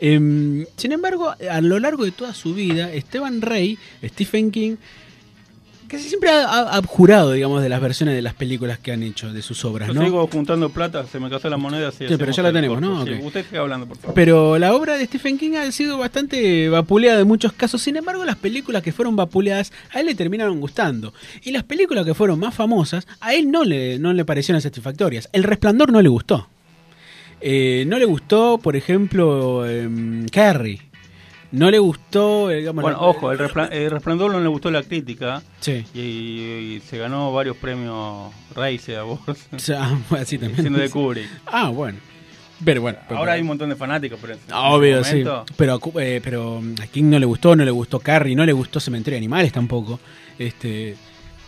[0.00, 4.76] Em, sin embargo, a lo largo de toda su vida, Esteban Rey, Stephen King,
[5.88, 9.42] casi siempre ha, abjurado, digamos, de las versiones de las películas que han hecho, de
[9.42, 10.04] sus obras, Yo ¿no?
[10.04, 11.90] sigo juntando plata, se me casó la moneda.
[11.90, 13.04] Sí, pero ya la tenemos, ¿no?
[13.04, 14.14] Sí, usted sigue hablando, por favor.
[14.14, 17.82] Pero la obra de Stephen King ha sido bastante vapuleada en muchos casos.
[17.82, 21.12] Sin embargo, las películas que fueron vapuleadas a él le terminaron gustando.
[21.42, 25.28] Y las películas que fueron más famosas a él no le, no le parecieron satisfactorias.
[25.32, 26.48] El Resplandor no le gustó.
[27.40, 30.80] Eh, no le gustó, por ejemplo, em, Carrie.
[31.50, 34.70] No le gustó, eh, digamos, Bueno, la- ojo, el, Respla- el Resplandor no le gustó
[34.70, 35.42] la crítica.
[35.60, 35.84] Sí.
[35.94, 39.48] Y, y se ganó varios premios Race Awards.
[39.54, 40.60] O sea, así también.
[40.60, 41.26] Siendo de Kubrick.
[41.46, 41.98] Ah, bueno.
[42.62, 42.98] Pero bueno.
[43.08, 45.24] pero- Ahora hay un montón de fanáticos, pero ese Obvio, sí.
[45.56, 48.78] Pero, eh, pero a King no le gustó, no le gustó Carrie, no le gustó
[48.80, 50.00] Cementerio de Animales tampoco.
[50.38, 50.96] Este,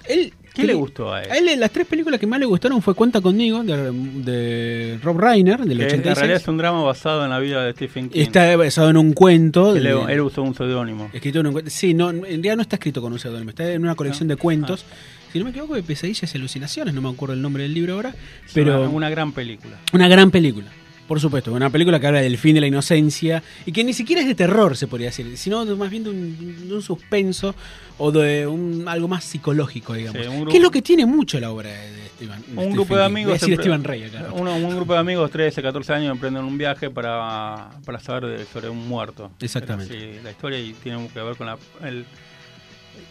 [0.05, 1.31] él, ¿Qué le gustó a él?
[1.31, 5.19] A él las tres películas que más le gustaron fue Cuenta conmigo, de, de Rob
[5.19, 6.17] Reiner, del que en 86.
[6.19, 8.21] realidad es un drama basado en la vida de Stephen King.
[8.21, 9.73] Está basado en un cuento.
[9.75, 11.11] Que de- le- él usó un seudónimo.
[11.13, 11.71] escrito en un cuento.
[11.71, 14.37] Sí, no, en realidad no está escrito con un seudónimo, está en una colección de
[14.37, 14.85] cuentos.
[15.33, 17.95] Si no me equivoco, de Pesadillas y Alucinaciones, no me acuerdo el nombre del libro
[17.95, 18.13] ahora.
[18.53, 19.77] Pero una, una gran película.
[19.93, 20.67] una gran película.
[21.11, 24.23] Por supuesto, una película que habla del fin de la inocencia y que ni siquiera
[24.23, 27.53] es de terror, se podría decir, sino más bien de un, de un suspenso
[27.99, 30.25] o de un, algo más psicológico, digamos.
[30.25, 32.37] Sí, que es lo que tiene mucho la obra de, Steven.
[32.37, 33.41] Un Stephen grupo de amigos.
[33.41, 34.29] Decir Steven Rey acá.
[34.35, 38.45] uno- un grupo de amigos, 13, 14 años, emprenden un viaje para, para saber de-
[38.45, 39.33] sobre un muerto.
[39.41, 39.93] Exactamente.
[39.93, 42.05] Sí, la historia y tiene que ver con la, el-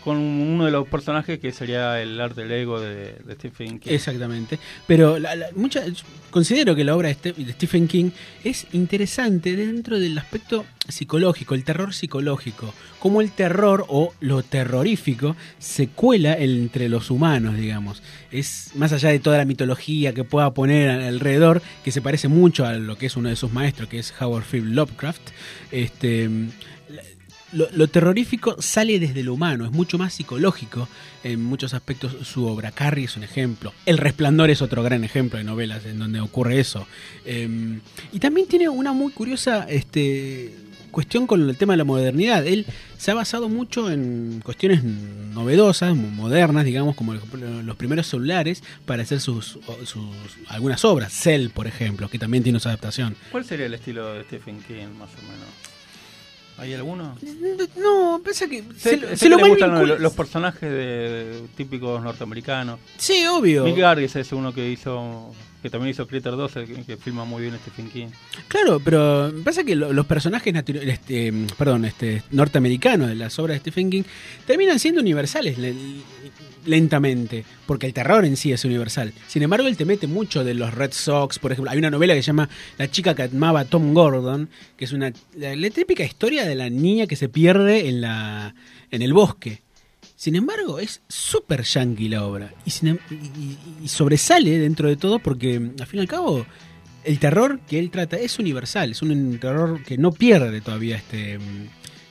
[0.04, 3.92] con uno de los personajes que sería el arte del ego de, Stephen King.
[3.92, 4.58] Exactamente.
[4.88, 5.84] Pero la- la- mucha-
[6.32, 8.12] considero que la obra de, de Stephen King
[8.44, 12.74] es interesante dentro del aspecto psicológico, el terror psicológico.
[13.00, 18.02] Como el terror o lo terrorífico se cuela entre los humanos, digamos.
[18.32, 22.30] Es más allá de toda la mitología que pueda poner al- alrededor, que se parece
[22.30, 25.22] mucho a lo que es uno de sus maestros, que es Howard Philip Lovecraft.
[25.72, 26.30] Este.
[27.52, 30.88] Lo, lo terrorífico sale desde lo humano, es mucho más psicológico
[31.24, 32.72] en muchos aspectos su obra.
[32.72, 33.74] Carrie es un ejemplo.
[33.86, 36.88] El Resplandor es otro gran ejemplo de novelas en donde ocurre eso.
[37.26, 37.80] Eh,
[38.12, 40.54] y también tiene una muy curiosa este,
[40.92, 42.46] cuestión con el tema de la modernidad.
[42.46, 42.66] Él
[42.98, 49.02] se ha basado mucho en cuestiones novedosas, mo- modernas, digamos, como los primeros celulares, para
[49.04, 50.06] hacer sus, sus
[50.50, 51.12] algunas obras.
[51.14, 53.16] Cell, por ejemplo, que también tiene su adaptación.
[53.32, 55.50] ¿Cuál sería el estilo de Stephen King, más o menos?
[56.60, 57.16] ¿Hay alguno?
[57.78, 60.62] No, pasa que Se, se, sé se que lo le gustan vincula- los, los personajes
[60.70, 62.80] de, de típicos norteamericanos.
[62.98, 63.64] Sí, obvio.
[63.64, 65.32] Mick Garris es uno que hizo,
[65.62, 68.08] que también hizo Critter 2, el que, filma muy bien Stephen King.
[68.48, 73.60] Claro, pero pasa que lo- los personajes este, perdón, este, norteamericanos de las obras de
[73.60, 74.04] Stephen King
[74.48, 75.74] terminan siendo universales le-
[76.66, 79.14] lentamente, porque el terror en sí es universal.
[79.28, 81.72] Sin embargo, él te mete mucho de los Red Sox, por ejemplo.
[81.72, 85.12] Hay una novela que se llama La chica que amaba Tom Gordon, que es una
[85.38, 88.54] la, la típica historia de la niña que se pierde en la
[88.92, 89.62] en el bosque.
[90.20, 92.54] Sin embargo, es súper yankee la obra.
[92.66, 92.98] Y, sin em-
[93.82, 96.46] y- sobresale dentro de todo porque, al fin y al cabo,
[97.06, 98.92] el terror que él trata es universal.
[98.92, 101.40] Es un terror que no pierde todavía este.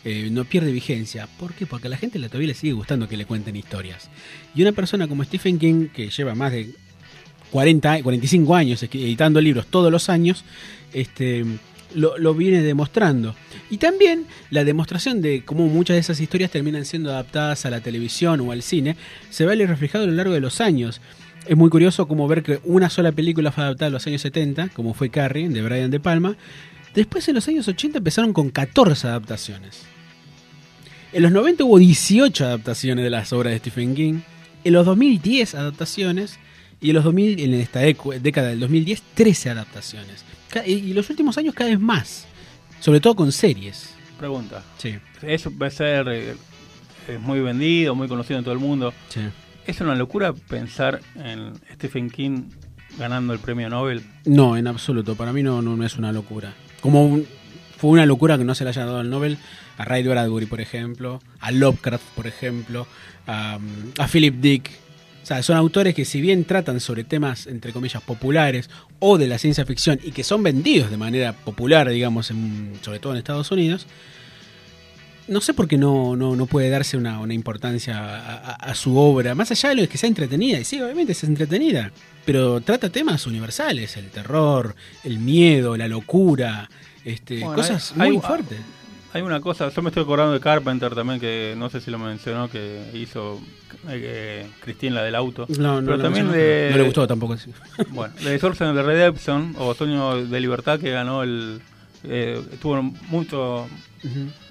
[0.06, 1.28] eh, no pierde vigencia.
[1.38, 1.66] ¿Por qué?
[1.66, 4.09] Porque a la gente todavía le sigue gustando que le cuenten historias.
[4.54, 6.70] Y una persona como Stephen King, que lleva más de
[7.50, 10.44] 40, a- 45 años editando libros todos los años,
[10.94, 11.44] este,
[11.95, 13.34] lo, viene demostrando.
[13.70, 17.80] Y también la demostración de cómo muchas de esas historias terminan siendo adaptadas a la
[17.80, 18.97] televisión o al cine,
[19.30, 21.01] se ve reflejado a lo largo de los años.
[21.47, 24.68] Es muy curioso como ver que una sola película fue adaptada en los años 70,
[24.70, 26.36] como fue Carrie, de Brian De Palma.
[26.95, 29.82] Después en los años 80 empezaron con 14 adaptaciones.
[31.12, 34.20] En los 90 hubo 18 adaptaciones de las obras de Stephen King.
[34.64, 36.39] En los 2010 adaptaciones.
[36.80, 40.24] Y en los 2000, en esta década del 2010, 13 adaptaciones.
[40.66, 42.26] Y los últimos años cada vez más.
[42.80, 43.94] Sobre todo con series.
[44.18, 44.62] Pregunta.
[44.78, 44.96] Sí.
[45.22, 46.34] Eso va a ser eh,
[47.09, 48.92] es muy vendido, muy conocido en todo el mundo.
[49.09, 49.20] Sí.
[49.66, 52.44] ¿Es una locura pensar en Stephen King
[52.99, 54.03] ganando el premio Nobel?
[54.24, 55.14] No, en absoluto.
[55.14, 56.55] Para mí no, no, no es una locura.
[56.80, 57.26] Como un-
[57.76, 59.38] fue una locura que no se le haya dado el Nobel
[59.76, 62.86] a Ray Bradbury, por ejemplo, a Lovecraft, por ejemplo,
[63.26, 63.59] a,
[63.99, 64.70] a Philip Dick.
[65.29, 69.26] O sea, son autores que si bien tratan sobre temas, entre comillas, populares o de
[69.26, 73.18] la ciencia ficción y que son vendidos de manera popular, digamos, en- sobre todo en
[73.18, 73.87] Estados Unidos,
[75.26, 78.74] no sé por qué no, no, no puede darse una, una importancia a, a- a
[78.74, 81.93] su obra, más allá de lo que sea entretenida, y sí, obviamente es entretenida,
[82.24, 84.74] pero trata temas universales, el terror,
[85.05, 86.70] el miedo, la locura,
[87.05, 88.59] este, Bueno, cosas hay- muy hay- fuertes.
[89.14, 91.98] Hay una cosa, yo me estoy acordando de Carpenter también, que no sé si lo
[91.98, 93.40] mencionó, que hizo
[93.88, 95.46] eh, Christine la del auto.
[95.59, 97.36] No, no pero lo también mencionó, de, no le gustó tampoco.
[97.38, 97.50] sí.
[97.90, 101.61] Bueno, de Source the Redemption, o Sueño de Libertad, que ganó el...
[102.04, 103.66] Eh, tuvo mucho...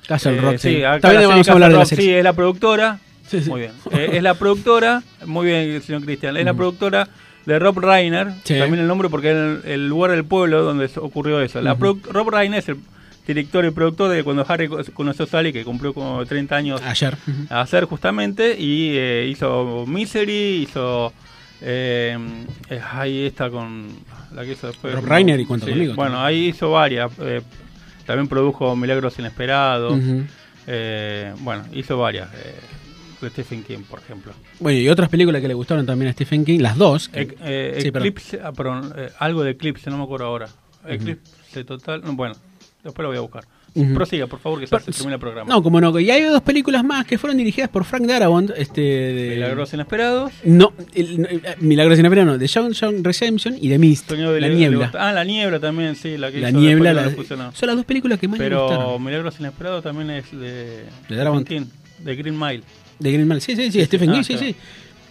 [0.08, 0.82] Castle Rock, sí.
[1.02, 2.06] También vamos a hablar de la Rock, serie.
[2.06, 3.00] Sí, es la productora.
[3.28, 3.50] Sí, sí.
[3.50, 3.72] Muy bien.
[3.92, 7.08] Eh, es la productora, muy bien, señor Cristian, es la productora
[7.46, 8.58] de Rob Reiner, Sí.
[8.58, 11.62] también el nombre porque es el, el lugar del pueblo donde ocurrió eso.
[11.62, 12.78] La produ- Rob Reiner es el
[13.28, 16.82] director y productor de cuando Harry co- conoció a Sally, que cumplió como 30 años
[16.82, 17.14] Ayer.
[17.28, 17.54] Ujú.
[17.54, 21.12] a hacer justamente, y eh, hizo Misery, hizo...
[21.60, 22.16] Eh,
[22.70, 23.88] eh, ahí está con
[24.34, 24.94] la que hizo después.
[24.94, 26.28] Rob Reiner y Cuenta Conmigo Bueno, también.
[26.28, 27.12] ahí hizo varias.
[27.20, 27.42] eh,
[28.06, 30.00] también produjo Milagros Inesperados.
[30.68, 32.30] Eh, bueno, hizo varias.
[32.36, 32.56] eh,
[33.22, 34.32] de Stephen King, por ejemplo.
[34.60, 37.10] Bueno, y otras películas que le gustaron también a Stephen King, las dos.
[37.10, 37.26] que-
[37.82, 38.08] sí, perdón.
[38.10, 40.48] Eclipse, ah, perdón, eh, algo de Eclipse, no me acuerdo ahora.
[40.88, 42.02] Eclipse total.
[42.04, 42.36] no, Bueno,
[42.84, 43.44] después lo voy a buscar.
[43.94, 45.54] Prosiga, por favor, que ya se termina el programa.
[45.54, 46.00] No, como no.
[46.00, 48.50] Y hay dos películas más que fueron dirigidas por Frank Darabont.
[48.58, 49.30] Este, de...
[49.36, 50.32] Milagros Inesperados.
[50.46, 54.42] No, el- no, eh, Milagros Inesperados no, de John, John Redemption y de Mist, de
[54.42, 54.90] La Le- Niebla.
[54.92, 56.18] Le- ah, La Niebla también, sí.
[56.18, 57.12] La, que La hizo Niebla, la-
[57.54, 59.04] son las dos películas que más me Pero gustaron.
[59.04, 61.48] Milagros Inesperados también es de, De Darabont.
[61.48, 61.66] King,
[62.00, 62.64] de Green Mile.
[62.98, 64.12] De Green Mile, sí, sí, sí, Stephen.
[64.12, 64.56] King, Ah, sí, sí.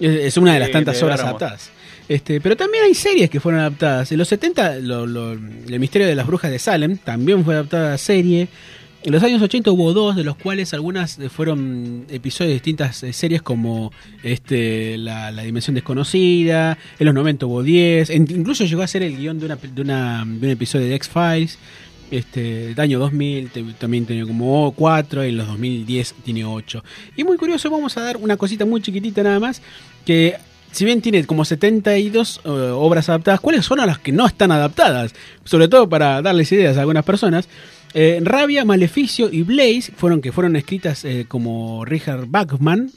[0.01, 1.71] Es, una de las tantas de obras adaptadas.
[2.09, 4.13] Este, pero también hay series que fueron adaptadas.
[4.13, 7.99] En los 70, lo- El misterio de las brujas de Salem también fue adaptada a
[7.99, 8.49] serie.
[9.03, 13.03] En los años 80 hubo dos, de los cuales algunas eh, fueron episodios de distintas
[13.05, 13.93] eh, series como
[14.25, 16.77] este, la, Dimensión Desconocida.
[16.99, 18.11] En los 90 hubo 10.
[18.11, 21.59] En- incluso llegó a ser el guion de, una, de, un episodio de X-Files.
[22.09, 26.85] Este, del año 2000 te- también tenía como 4, en los 2010 tiene 8.
[27.17, 29.61] Y muy curioso, vamos a dar una cosita muy chiquitita nada más,
[30.05, 30.37] que
[30.77, 35.15] si bien tiene como 72 eh, obras adaptadas, ¿cuáles son las que no están adaptadas?
[35.43, 37.49] Sobre todo para darles ideas a algunas personas.
[37.95, 42.91] Eh, Rabia, Maleficio y Blaze fueron que fueron escritas eh, como Richard Bachman.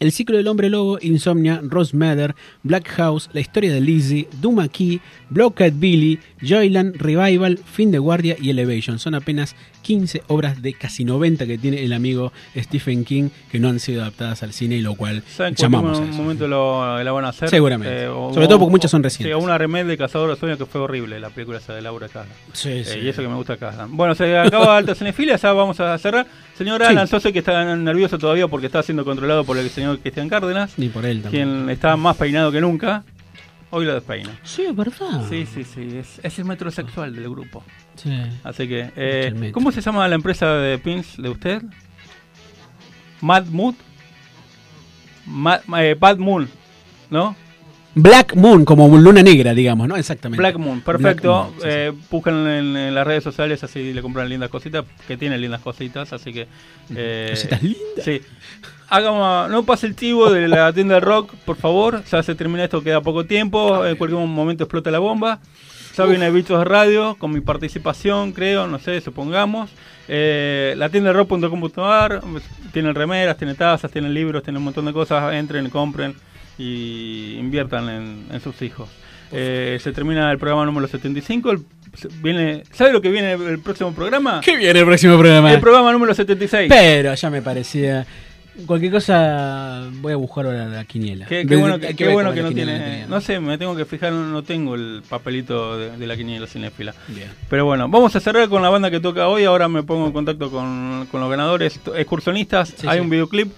[0.00, 2.34] El ciclo del hombre lobo, Insomnia, Rose Mather,
[2.64, 8.36] Black House, La historia de Lizzie, Duma Key, Blockhead Billy, Joyland, Revival, Fin de Guardia
[8.40, 8.98] y Elevation.
[8.98, 13.68] Son apenas 15 obras de casi 90 que tiene el amigo Stephen King que no
[13.68, 17.02] han sido adaptadas al cine y lo cual ¿Saben que llamamos en un momento lo,
[17.02, 17.48] la van a hacer?
[17.48, 18.08] Seguramente.
[18.08, 19.36] o- Sobre todo porque muchas son recientes.
[19.36, 22.08] Sí, una remake de Cazador de Sueños que fue horrible, la película esa de Laura
[22.08, 22.34] Casdan.
[22.52, 22.98] Sí, Eh, sí.
[23.02, 23.96] y eso que me gusta Casdan.
[23.96, 26.26] Bueno, se acaba Alta Cinefilia, ya vamos a cerrar.
[26.56, 27.18] Señor Sí.
[27.20, 30.88] Sé que está nervioso todavía porque está siendo controlado por el señor Cristian Cárdenas, Ni
[30.88, 31.48] por él también.
[31.48, 33.04] quien está más peinado que nunca.
[33.70, 34.30] Hoy lo despeino.
[34.42, 35.26] Sí, es verdad.
[35.28, 35.98] Sí, sí, sí.
[35.98, 37.62] Es, es el metrosexual del grupo.
[37.96, 38.10] Sí.
[38.44, 39.50] Así que, eh.
[39.52, 41.62] ¿cómo se llama la empresa de pins de usted?
[43.20, 43.74] Mad Mood.
[45.26, 46.48] Mad, eh, Bad Moon,
[47.10, 47.36] ¿no?
[48.00, 49.96] Black Moon, como luna negra, digamos, ¿no?
[49.96, 50.40] Exactamente.
[50.40, 51.50] Black Moon, perfecto.
[51.52, 51.70] Black Moon.
[51.72, 55.60] Eh, buscan en, en las redes sociales, así le compran lindas cositas, que tiene lindas
[55.60, 56.46] cositas, así que...
[56.94, 58.04] eh, Cositas lindas.
[58.04, 58.20] Sí.
[58.88, 62.02] Hagamos, no pase el chivo de la tienda de rock, por favor.
[62.04, 63.84] Ya se termina esto, queda poco tiempo.
[63.84, 65.40] En cualquier momento explota la bomba.
[65.96, 69.68] Ya viene Bichos de Radio con mi participación, creo, no sé, supongamos.
[70.06, 72.22] Eh, la tienda de rock.com.ar
[72.72, 75.34] tienen remeras, tiene tazas, tienen libros, tiene un montón de cosas.
[75.34, 76.14] Entren, compren
[76.58, 78.88] y inviertan en, en sus hijos.
[79.30, 81.50] Eh, se termina el programa número 75.
[81.52, 81.60] el-
[82.22, 84.40] viene, ¿Sabe lo que viene el próximo programa?
[84.44, 85.52] ¿Qué viene el próximo programa?
[85.52, 86.68] El programa número 76.
[86.68, 88.06] Pero ya me parecía.
[88.66, 91.26] Cualquier cosa, voy a buscar ahora la quiniela.
[91.26, 93.06] Qué, bueno, qué bueno que no tiene.
[93.06, 96.92] No sé, me tengo que fijar, no, tengo el papelito de, de la quiniela cinéfila.
[97.06, 97.28] Bien.
[97.48, 99.44] Pero bueno, vamos a cerrar con la banda que toca hoy.
[99.44, 102.74] Ahora me pongo en contacto con, con los ganadores excursionistas.
[102.76, 103.00] Sí, Hay sí.
[103.04, 103.52] un videoclip.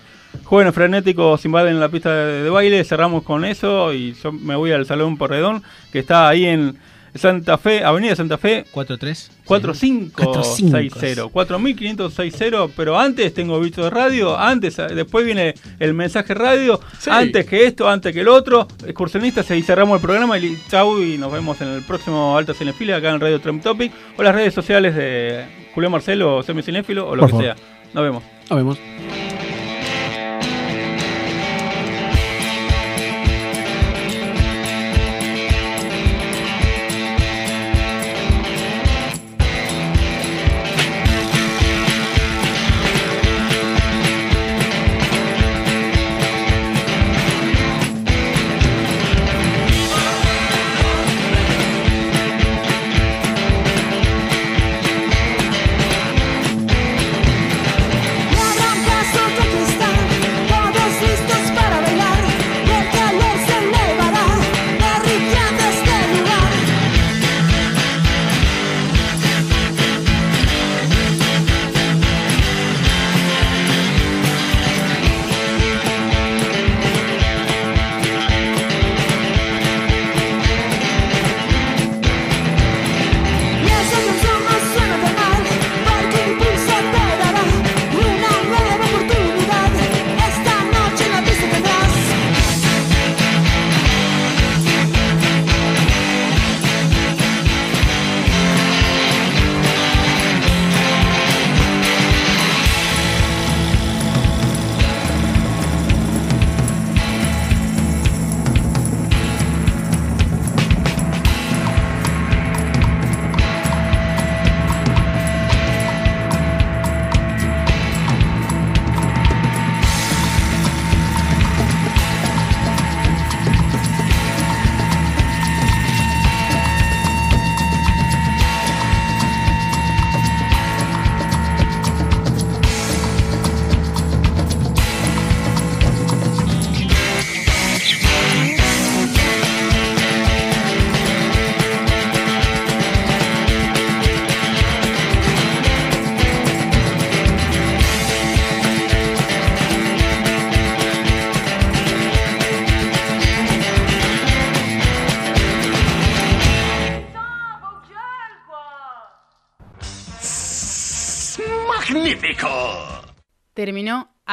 [0.44, 2.84] Jóvenes frenéticos invaden la pista de, de baile.
[2.84, 5.62] Cerramos con eso y yo me voy al Salón Porredón,
[5.92, 6.76] que está ahí en
[7.14, 8.64] Santa Fe, Avenida Santa Fe.
[8.70, 16.34] 43 4560 4560 pero antes tengo bicho de radio, antes eh, después viene el mensaje
[16.34, 21.00] radio, antes que esto, antes que el otro, excursionistas y cerramos el programa y chau
[21.02, 24.34] y nos vemos en el próximo Alta Cinefilia acá en Radio Trem Topic o las
[24.34, 27.44] redes sociales de Julián Marcelo o Semi Cinéfilo o lo Por que favor.
[27.44, 27.56] sea.
[27.92, 28.22] Nos vemos.
[28.48, 29.29] Nos vemos.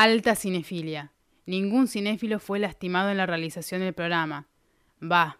[0.07, 1.11] Alta Cinefilia.
[1.45, 4.47] Ningún cinéfilo fue lastimado en la realización del programa.
[5.01, 5.37] Va,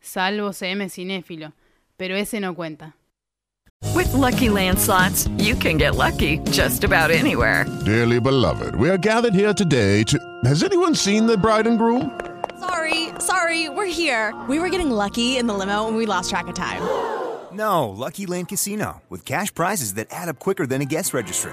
[0.00, 1.52] salvo CM Cinéfilo,
[1.98, 2.96] pero ese no cuenta.
[3.94, 7.66] With Lucky Land slots, you can get lucky just about anywhere.
[7.84, 10.18] Dearly beloved, we are gathered here today to.
[10.44, 12.18] Has anyone seen the bride and groom?
[12.58, 14.34] Sorry, sorry, we're here.
[14.48, 16.80] We were getting lucky in the limo and we lost track of time.
[17.52, 21.52] No, Lucky Land Casino, with cash prizes that add up quicker than a guest registry.